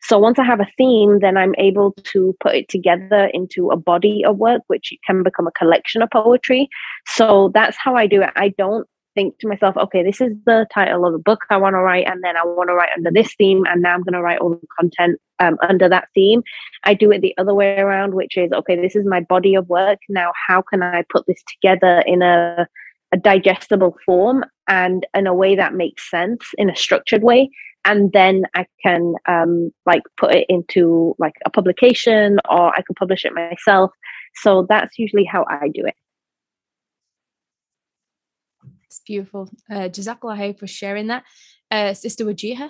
So 0.04 0.19
once 0.19 0.39
I 0.39 0.43
have 0.43 0.60
a 0.60 0.67
theme, 0.78 1.19
then 1.19 1.36
I'm 1.36 1.56
able 1.58 1.91
to 1.91 2.36
put 2.39 2.56
it 2.56 2.69
together 2.69 3.30
into 3.34 3.71
a 3.71 3.78
body 3.78 4.23
of 4.23 4.38
work, 4.38 4.62
which 4.67 4.93
can 5.06 5.23
become 5.23 5.47
a 5.47 5.52
collection 5.52 6.02
of 6.02 6.10
poetry. 6.12 6.69
So 7.08 7.52
that's 7.54 7.78
how 7.78 7.95
I 7.95 8.08
do 8.08 8.21
it. 8.21 8.30
I 8.36 8.50
don't 8.50 8.88
think 9.18 9.40
to 9.40 9.48
myself, 9.48 9.76
okay, 9.76 10.04
this 10.04 10.22
is 10.22 10.34
the 10.46 10.68
title 10.72 11.04
of 11.06 11.12
the 11.12 11.20
book 11.30 11.42
I 11.50 11.58
want 11.58 11.74
to 11.74 11.80
write, 11.80 12.08
and 12.08 12.24
then 12.24 12.38
I 12.38 12.46
want 12.46 12.70
to 12.70 12.76
write 12.76 12.92
under 12.96 13.10
this 13.12 13.34
theme, 13.36 13.64
and 13.68 13.82
now 13.82 13.96
I'm 13.96 14.04
going 14.04 14.14
to 14.14 14.22
write 14.22 14.40
all 14.40 14.52
the 14.52 14.68
content 14.80 15.20
um, 15.40 15.58
under 15.68 15.90
that 15.90 16.10
theme. 16.14 16.44
I 16.84 16.94
do 16.94 17.12
it 17.12 17.22
the 17.22 17.34
other 17.40 17.56
way 17.56 17.80
around, 17.80 18.14
which 18.14 18.38
is, 18.38 18.52
okay, 18.52 18.80
this 18.80 18.96
is 18.96 19.06
my 19.06 19.22
body 19.22 19.56
of 19.56 19.68
work. 19.70 19.98
Now, 20.08 20.32
how 20.48 20.62
can 20.62 20.84
I 20.84 21.04
put 21.10 21.26
this 21.26 21.42
together 21.48 22.04
in 22.06 22.22
a, 22.22 22.68
a 23.12 23.18
digestible 23.18 23.98
form 24.06 24.46
and 24.68 25.08
in 25.16 25.26
a 25.26 25.34
way 25.34 25.56
that 25.56 25.74
makes 25.74 26.10
sense 26.12 26.46
in 26.60 26.70
a 26.70 26.76
structured 26.76 27.24
way? 27.24 27.50
And 27.86 28.12
then 28.12 28.44
I 28.54 28.68
can 28.84 29.16
um, 29.28 29.72
like 29.86 30.04
put 30.18 30.36
it 30.36 30.46
into 30.50 31.16
like 31.18 31.36
a 31.46 31.50
publication 31.50 32.38
or 32.50 32.70
I 32.78 32.84
can 32.84 32.96
publish 33.00 33.26
it 33.26 33.34
myself. 33.34 33.92
So 34.36 34.68
that's 34.70 35.00
usually 35.00 35.24
how 35.24 35.46
I 35.50 35.70
do 35.74 35.84
it. 35.86 35.96
It's 38.89 39.02
beautiful. 39.06 39.50
Uh, 39.69 39.89
Jazakallah 39.89 40.58
for 40.58 40.67
sharing 40.67 41.08
that. 41.08 41.23
Uh, 41.69 41.93
Sister 41.93 42.26
Wajiha? 42.26 42.69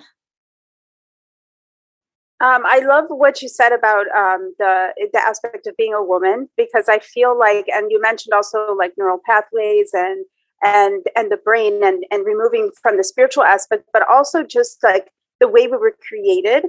Um, 2.40 2.62
I 2.66 2.80
love 2.86 3.06
what 3.08 3.42
you 3.42 3.48
said 3.48 3.72
about 3.72 4.06
um, 4.14 4.54
the 4.58 4.92
the 5.12 5.20
aspect 5.20 5.66
of 5.66 5.76
being 5.76 5.92
a 5.92 6.02
woman 6.02 6.48
because 6.56 6.88
I 6.88 7.00
feel 7.00 7.36
like, 7.36 7.66
and 7.68 7.90
you 7.90 8.00
mentioned 8.00 8.32
also 8.32 8.74
like 8.74 8.92
neural 8.96 9.20
pathways 9.26 9.90
and 9.92 10.24
and 10.62 11.04
and 11.16 11.32
the 11.32 11.36
brain 11.36 11.82
and 11.82 12.04
and 12.12 12.24
removing 12.24 12.70
from 12.80 12.96
the 12.96 13.02
spiritual 13.02 13.42
aspect, 13.42 13.84
but 13.92 14.08
also 14.08 14.44
just 14.44 14.78
like 14.84 15.08
the 15.40 15.48
way 15.48 15.66
we 15.66 15.76
were 15.76 15.96
created. 16.08 16.66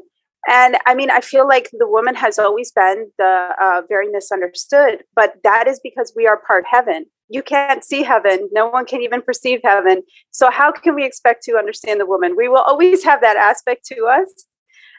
And 0.47 0.77
I 0.85 0.95
mean, 0.95 1.11
I 1.11 1.21
feel 1.21 1.47
like 1.47 1.69
the 1.73 1.87
woman 1.87 2.15
has 2.15 2.39
always 2.39 2.71
been 2.71 3.11
the 3.17 3.49
uh, 3.61 3.81
very 3.89 4.07
misunderstood, 4.09 5.03
but 5.15 5.35
that 5.43 5.67
is 5.67 5.79
because 5.83 6.13
we 6.15 6.27
are 6.27 6.37
part 6.37 6.65
heaven 6.69 7.05
you 7.29 7.43
can't 7.43 7.83
see 7.83 8.03
heaven. 8.03 8.49
No 8.51 8.67
one 8.67 8.85
can 8.85 9.01
even 9.01 9.21
perceive 9.21 9.61
heaven. 9.63 10.01
So, 10.31 10.49
how 10.49 10.71
can 10.71 10.95
we 10.95 11.05
expect 11.05 11.43
to 11.43 11.57
understand 11.57 11.99
the 11.99 12.05
woman? 12.05 12.35
We 12.35 12.49
will 12.49 12.57
always 12.57 13.03
have 13.03 13.21
that 13.21 13.37
aspect 13.37 13.85
to 13.85 14.07
us. 14.07 14.45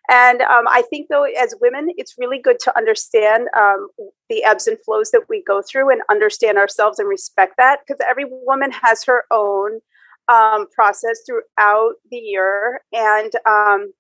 And 0.09 0.41
um, 0.43 0.65
I 0.69 0.83
think, 0.89 1.09
though, 1.11 1.25
as 1.25 1.55
women, 1.61 1.89
it's 1.97 2.15
really 2.19 2.39
good 2.39 2.59
to 2.61 2.77
understand 2.77 3.49
um, 3.57 3.89
the 4.29 4.43
ebbs 4.45 4.67
and 4.67 4.79
flows 4.85 5.11
that 5.11 5.25
we 5.29 5.43
go 5.47 5.61
through 5.61 5.91
and 5.91 6.01
understand 6.09 6.57
ourselves 6.57 6.99
and 6.99 7.09
respect 7.09 7.55
that 7.59 7.81
because 7.87 8.01
every 8.09 8.25
woman 8.27 8.71
has 8.71 9.05
her 9.05 9.25
own 9.31 9.81
um, 10.29 10.69
process 10.71 11.21
throughout 11.27 11.95
the 12.11 12.17
year 12.17 12.81
and 12.93 13.33
um, 13.47 13.93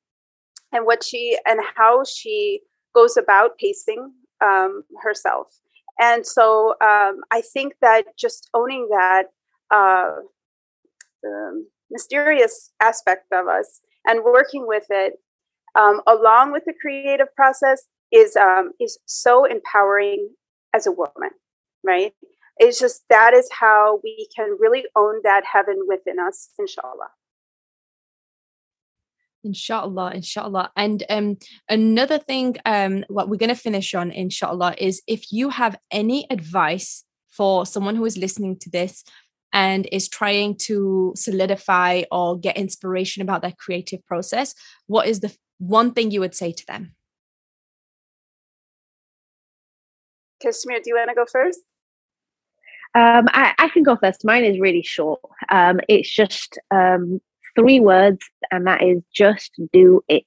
and 0.72 0.86
what 0.86 1.04
she 1.04 1.38
and 1.46 1.60
how 1.76 2.04
she 2.04 2.60
goes 2.94 3.16
about 3.16 3.58
pacing 3.58 4.12
um, 4.40 4.82
herself. 5.02 5.48
And 6.00 6.26
so 6.26 6.74
um, 6.80 7.20
I 7.30 7.42
think 7.52 7.74
that 7.82 8.04
just 8.18 8.48
owning 8.54 8.88
that 8.90 9.24
uh, 9.70 10.16
mysterious 11.90 12.72
aspect 12.80 13.26
of 13.32 13.48
us 13.48 13.80
and 14.06 14.24
working 14.24 14.66
with 14.66 14.86
it 14.90 15.14
um, 15.78 16.00
along 16.06 16.52
with 16.52 16.64
the 16.64 16.72
creative 16.80 17.34
process 17.34 17.86
is 18.10 18.34
um, 18.36 18.72
is 18.80 18.98
so 19.06 19.44
empowering 19.44 20.30
as 20.74 20.86
a 20.86 20.92
woman, 20.92 21.30
right? 21.84 22.12
It's 22.56 22.78
just 22.78 23.04
that 23.08 23.34
is 23.34 23.48
how 23.52 24.00
we 24.02 24.28
can 24.34 24.56
really 24.58 24.84
own 24.96 25.20
that 25.22 25.44
heaven 25.50 25.80
within 25.86 26.18
us, 26.18 26.50
inshallah. 26.58 27.10
Inshallah, 29.42 30.12
inshallah. 30.14 30.70
And 30.76 31.02
um, 31.08 31.38
another 31.68 32.18
thing, 32.18 32.56
um, 32.66 33.04
what 33.08 33.28
we're 33.28 33.36
going 33.36 33.48
to 33.48 33.54
finish 33.54 33.94
on, 33.94 34.10
inshallah, 34.10 34.74
is 34.78 35.02
if 35.06 35.32
you 35.32 35.48
have 35.50 35.78
any 35.90 36.26
advice 36.30 37.04
for 37.30 37.64
someone 37.64 37.96
who 37.96 38.04
is 38.04 38.18
listening 38.18 38.58
to 38.58 38.70
this 38.70 39.02
and 39.52 39.88
is 39.90 40.08
trying 40.08 40.56
to 40.56 41.12
solidify 41.16 42.02
or 42.12 42.38
get 42.38 42.56
inspiration 42.56 43.22
about 43.22 43.40
their 43.40 43.54
creative 43.58 44.04
process, 44.06 44.54
what 44.86 45.06
is 45.06 45.20
the 45.20 45.34
one 45.58 45.92
thing 45.92 46.10
you 46.10 46.20
would 46.20 46.34
say 46.34 46.52
to 46.52 46.66
them? 46.66 46.94
Kashmir, 50.42 50.80
do 50.80 50.90
you 50.90 50.96
want 50.96 51.10
to 51.10 51.14
go 51.14 51.26
first? 51.30 51.60
Um, 52.94 53.28
I, 53.28 53.54
I, 53.58 53.68
can 53.68 53.84
go 53.84 53.96
first. 53.96 54.24
Mine 54.24 54.44
is 54.44 54.58
really 54.58 54.82
short. 54.82 55.20
Um, 55.48 55.80
it's 55.88 56.10
just 56.10 56.58
um, 56.72 57.20
three 57.56 57.80
words, 57.80 58.18
and 58.50 58.66
that 58.66 58.82
is 58.82 59.02
just 59.14 59.52
do 59.72 60.02
it. 60.08 60.24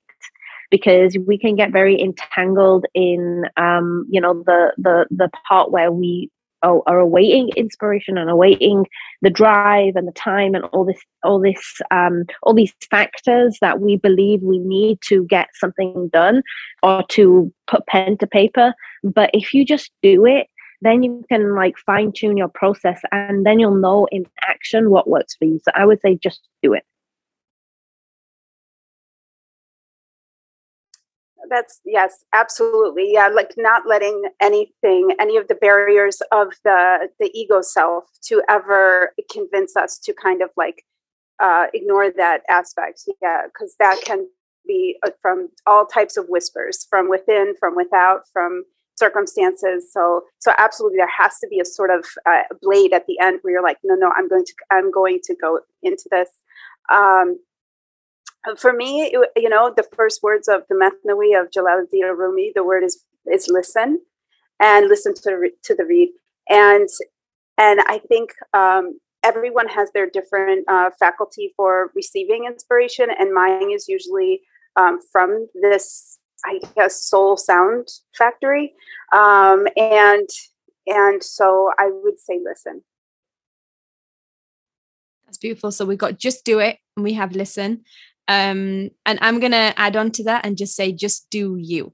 Because 0.71 1.15
we 1.27 1.37
can 1.37 1.55
get 1.55 1.71
very 1.71 2.01
entangled 2.01 2.85
in, 2.95 3.43
um, 3.57 4.07
you 4.09 4.19
know, 4.19 4.41
the 4.45 4.73
the 4.77 5.05
the 5.11 5.29
part 5.47 5.71
where 5.71 5.91
we 5.91 6.31
are, 6.63 6.81
are 6.87 6.99
awaiting 6.99 7.49
inspiration 7.55 8.17
and 8.17 8.29
awaiting 8.29 8.87
the 9.21 9.29
drive 9.29 9.95
and 9.95 10.07
the 10.07 10.13
time 10.13 10.55
and 10.55 10.63
all 10.65 10.85
this 10.85 11.01
all 11.23 11.39
this 11.39 11.79
um, 11.91 12.23
all 12.41 12.53
these 12.53 12.73
factors 12.89 13.57
that 13.61 13.81
we 13.81 13.97
believe 13.97 14.41
we 14.41 14.57
need 14.59 14.99
to 15.01 15.25
get 15.25 15.49
something 15.53 16.09
done 16.11 16.41
or 16.81 17.03
to 17.09 17.53
put 17.67 17.85
pen 17.85 18.17
to 18.17 18.25
paper. 18.25 18.73
But 19.03 19.29
if 19.33 19.53
you 19.53 19.65
just 19.65 19.91
do 20.01 20.25
it 20.25 20.47
then 20.81 21.01
you 21.01 21.23
can 21.29 21.55
like 21.55 21.77
fine 21.85 22.11
tune 22.11 22.35
your 22.35 22.49
process 22.49 22.99
and 23.11 23.45
then 23.45 23.57
you'll 23.57 23.75
know 23.75 24.05
in 24.11 24.25
action 24.41 24.89
what 24.89 25.09
works 25.09 25.35
for 25.35 25.45
you. 25.45 25.59
So 25.63 25.71
i 25.75 25.85
would 25.85 26.01
say 26.01 26.17
just 26.21 26.41
do 26.61 26.73
it 26.73 26.83
that's 31.49 31.81
yes 31.85 32.25
absolutely. 32.33 33.11
Yeah 33.11 33.27
like 33.27 33.53
not 33.57 33.83
letting 33.87 34.23
anything 34.41 35.15
any 35.19 35.37
of 35.37 35.47
the 35.47 35.55
barriers 35.55 36.21
of 36.31 36.53
the 36.63 37.09
the 37.19 37.31
ego 37.33 37.61
self 37.61 38.05
to 38.23 38.41
ever 38.49 39.13
convince 39.31 39.75
us 39.75 39.99
to 39.99 40.13
kind 40.13 40.41
of 40.41 40.49
like 40.57 40.83
uh, 41.41 41.65
ignore 41.73 42.11
that 42.11 42.41
aspect. 42.49 43.03
Yeah 43.21 43.43
because 43.45 43.75
that 43.79 43.99
can 44.05 44.27
be 44.65 44.97
uh, 45.05 45.11
from 45.21 45.49
all 45.65 45.85
types 45.85 46.17
of 46.17 46.25
whispers 46.29 46.87
from 46.89 47.09
within 47.09 47.53
from 47.59 47.75
without 47.75 48.21
from 48.31 48.63
circumstances. 48.95 49.91
So 49.91 50.23
so 50.39 50.53
absolutely 50.57 50.97
there 50.97 51.11
has 51.17 51.39
to 51.39 51.47
be 51.49 51.59
a 51.59 51.65
sort 51.65 51.89
of 51.89 52.05
uh, 52.29 52.43
blade 52.61 52.93
at 52.93 53.05
the 53.07 53.19
end 53.19 53.39
where 53.41 53.53
you're 53.53 53.63
like 53.63 53.77
no 53.83 53.95
no 53.95 54.11
i'm 54.15 54.27
going 54.27 54.45
to 54.45 54.53
i'm 54.71 54.91
going 54.91 55.19
to 55.23 55.35
go 55.41 55.59
into 55.81 56.07
this. 56.11 56.29
Um, 56.91 57.37
for 58.57 58.73
me, 58.73 59.13
you 59.35 59.49
know, 59.49 59.73
the 59.75 59.85
first 59.95 60.21
words 60.21 60.47
of 60.47 60.63
the 60.69 60.75
Mathnawi 60.75 61.39
of 61.39 61.49
Jalaluddin 61.51 62.15
Rumi, 62.17 62.51
the 62.55 62.63
word 62.63 62.83
is 62.83 63.03
is 63.31 63.47
listen, 63.49 64.01
and 64.59 64.87
listen 64.87 65.13
to 65.13 65.21
the 65.23 65.49
to 65.63 65.75
the 65.75 65.85
reed, 65.85 66.09
and 66.49 66.89
and 67.57 67.81
I 67.87 67.99
think 67.99 68.31
um, 68.53 68.99
everyone 69.23 69.69
has 69.69 69.89
their 69.93 70.09
different 70.09 70.65
uh, 70.67 70.89
faculty 70.99 71.53
for 71.55 71.91
receiving 71.95 72.45
inspiration, 72.45 73.07
and 73.17 73.33
mine 73.33 73.71
is 73.71 73.87
usually 73.87 74.41
um, 74.75 74.99
from 75.11 75.47
this, 75.61 76.19
I 76.45 76.59
guess, 76.75 77.01
soul 77.01 77.37
sound 77.37 77.87
factory, 78.17 78.73
um, 79.13 79.67
and 79.77 80.27
and 80.85 81.23
so 81.23 81.71
I 81.79 81.89
would 81.91 82.19
say 82.19 82.41
listen. 82.43 82.83
That's 85.25 85.37
beautiful. 85.37 85.71
So 85.71 85.85
we've 85.85 85.97
got 85.97 86.19
just 86.19 86.43
do 86.43 86.59
it, 86.59 86.77
and 86.97 87.05
we 87.05 87.13
have 87.13 87.31
listen 87.35 87.85
um 88.27 88.89
and 89.05 89.19
i'm 89.21 89.39
gonna 89.39 89.73
add 89.77 89.95
on 89.95 90.11
to 90.11 90.23
that 90.23 90.45
and 90.45 90.57
just 90.57 90.75
say 90.75 90.91
just 90.91 91.29
do 91.29 91.57
you. 91.57 91.93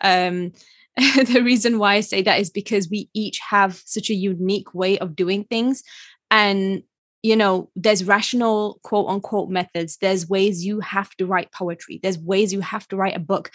Um 0.00 0.52
the 0.96 1.40
reason 1.42 1.78
why 1.78 1.94
i 1.94 2.00
say 2.00 2.22
that 2.22 2.40
is 2.40 2.50
because 2.50 2.90
we 2.90 3.08
each 3.14 3.40
have 3.48 3.80
such 3.86 4.10
a 4.10 4.14
unique 4.14 4.74
way 4.74 4.98
of 4.98 5.16
doing 5.16 5.44
things. 5.44 5.82
And 6.30 6.82
you 7.22 7.36
know 7.36 7.70
there's 7.76 8.04
rational 8.04 8.80
quote 8.82 9.08
unquote 9.08 9.48
methods. 9.48 9.96
There's 9.98 10.28
ways 10.28 10.64
you 10.64 10.80
have 10.80 11.10
to 11.16 11.26
write 11.26 11.52
poetry. 11.52 12.00
There's 12.02 12.18
ways 12.18 12.52
you 12.52 12.60
have 12.60 12.86
to 12.88 12.96
write 12.96 13.16
a 13.16 13.20
book 13.20 13.50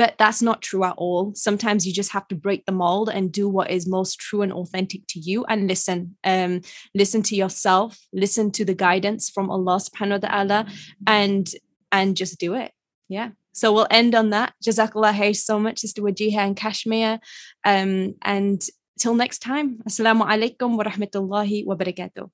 but 0.00 0.14
that's 0.16 0.40
not 0.40 0.62
true 0.62 0.82
at 0.82 0.94
all. 0.96 1.34
Sometimes 1.34 1.86
you 1.86 1.92
just 1.92 2.12
have 2.12 2.26
to 2.28 2.34
break 2.34 2.64
the 2.64 2.72
mold 2.72 3.10
and 3.10 3.30
do 3.30 3.46
what 3.46 3.70
is 3.70 3.86
most 3.86 4.18
true 4.18 4.40
and 4.40 4.50
authentic 4.50 5.02
to 5.08 5.18
you 5.20 5.44
and 5.44 5.68
listen 5.68 6.16
um 6.24 6.62
listen 6.94 7.22
to 7.24 7.36
yourself 7.36 7.98
listen 8.10 8.50
to 8.50 8.64
the 8.64 8.78
guidance 8.86 9.28
from 9.28 9.50
allah 9.50 9.76
subhanahu 9.76 10.22
wa 10.22 10.28
ta'ala 10.28 10.66
and 11.06 11.52
and 11.92 12.16
just 12.16 12.40
do 12.40 12.54
it. 12.54 12.72
Yeah. 13.10 13.30
So 13.52 13.74
we'll 13.74 13.92
end 14.00 14.14
on 14.14 14.30
that. 14.30 14.54
Jazakallah 14.64 15.12
khair 15.20 15.36
so 15.36 15.58
much 15.58 15.80
sister 15.80 16.00
wajiha 16.00 16.46
and 16.48 16.56
kashmir. 16.56 17.20
Um 17.62 18.14
and 18.22 18.58
till 18.98 19.14
next 19.14 19.40
time. 19.40 19.82
Assalamu 19.86 20.24
alaikum 20.34 20.78
wa 20.78 20.84
rahmatullahi 20.84 21.66
wa 21.66 21.76
barakatuh. 21.76 22.30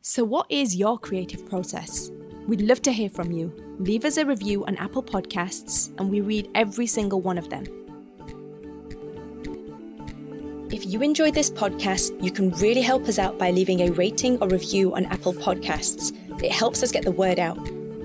So 0.00 0.24
what 0.24 0.46
is 0.48 0.74
your 0.74 0.96
creative 0.98 1.46
process 1.50 2.10
We'd 2.48 2.62
love 2.62 2.80
to 2.82 2.92
hear 2.92 3.10
from 3.10 3.30
you. 3.30 3.52
Leave 3.78 4.06
us 4.06 4.16
a 4.16 4.24
review 4.24 4.64
on 4.64 4.76
Apple 4.76 5.02
Podcasts, 5.02 5.92
and 5.98 6.10
we 6.10 6.22
read 6.22 6.48
every 6.54 6.86
single 6.86 7.20
one 7.20 7.36
of 7.36 7.50
them. 7.50 7.64
If 10.72 10.86
you 10.86 11.02
enjoyed 11.02 11.34
this 11.34 11.50
podcast, 11.50 12.10
you 12.24 12.30
can 12.30 12.50
really 12.52 12.80
help 12.80 13.06
us 13.06 13.18
out 13.18 13.38
by 13.38 13.50
leaving 13.50 13.82
a 13.82 13.90
rating 13.90 14.38
or 14.42 14.48
review 14.48 14.94
on 14.94 15.04
Apple 15.04 15.34
Podcasts. 15.34 16.16
It 16.42 16.50
helps 16.50 16.82
us 16.82 16.90
get 16.90 17.04
the 17.04 17.12
word 17.12 17.38
out. 17.38 17.58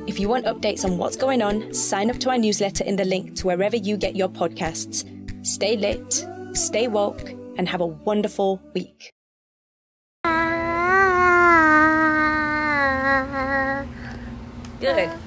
If 0.08 0.20
you 0.20 0.28
want 0.28 0.46
updates 0.46 0.84
on 0.84 0.98
what's 0.98 1.16
going 1.16 1.42
on, 1.42 1.74
sign 1.74 2.10
up 2.10 2.18
to 2.18 2.30
our 2.30 2.38
newsletter 2.38 2.84
in 2.84 2.98
the 2.98 3.06
link 3.06 3.38
to 3.38 3.48
wherever 3.48 3.78
you 3.78 3.96
get 3.96 4.18
your 4.18 4.28
podcasts. 4.28 5.06
Stay 5.46 5.78
lit, 5.78 6.28
stay 6.52 6.90
woke, 6.90 7.30
and 7.58 7.70
have 7.70 7.80
a 7.80 7.88
wonderful 7.88 8.62
week. 8.74 9.14
Good. 14.84 15.23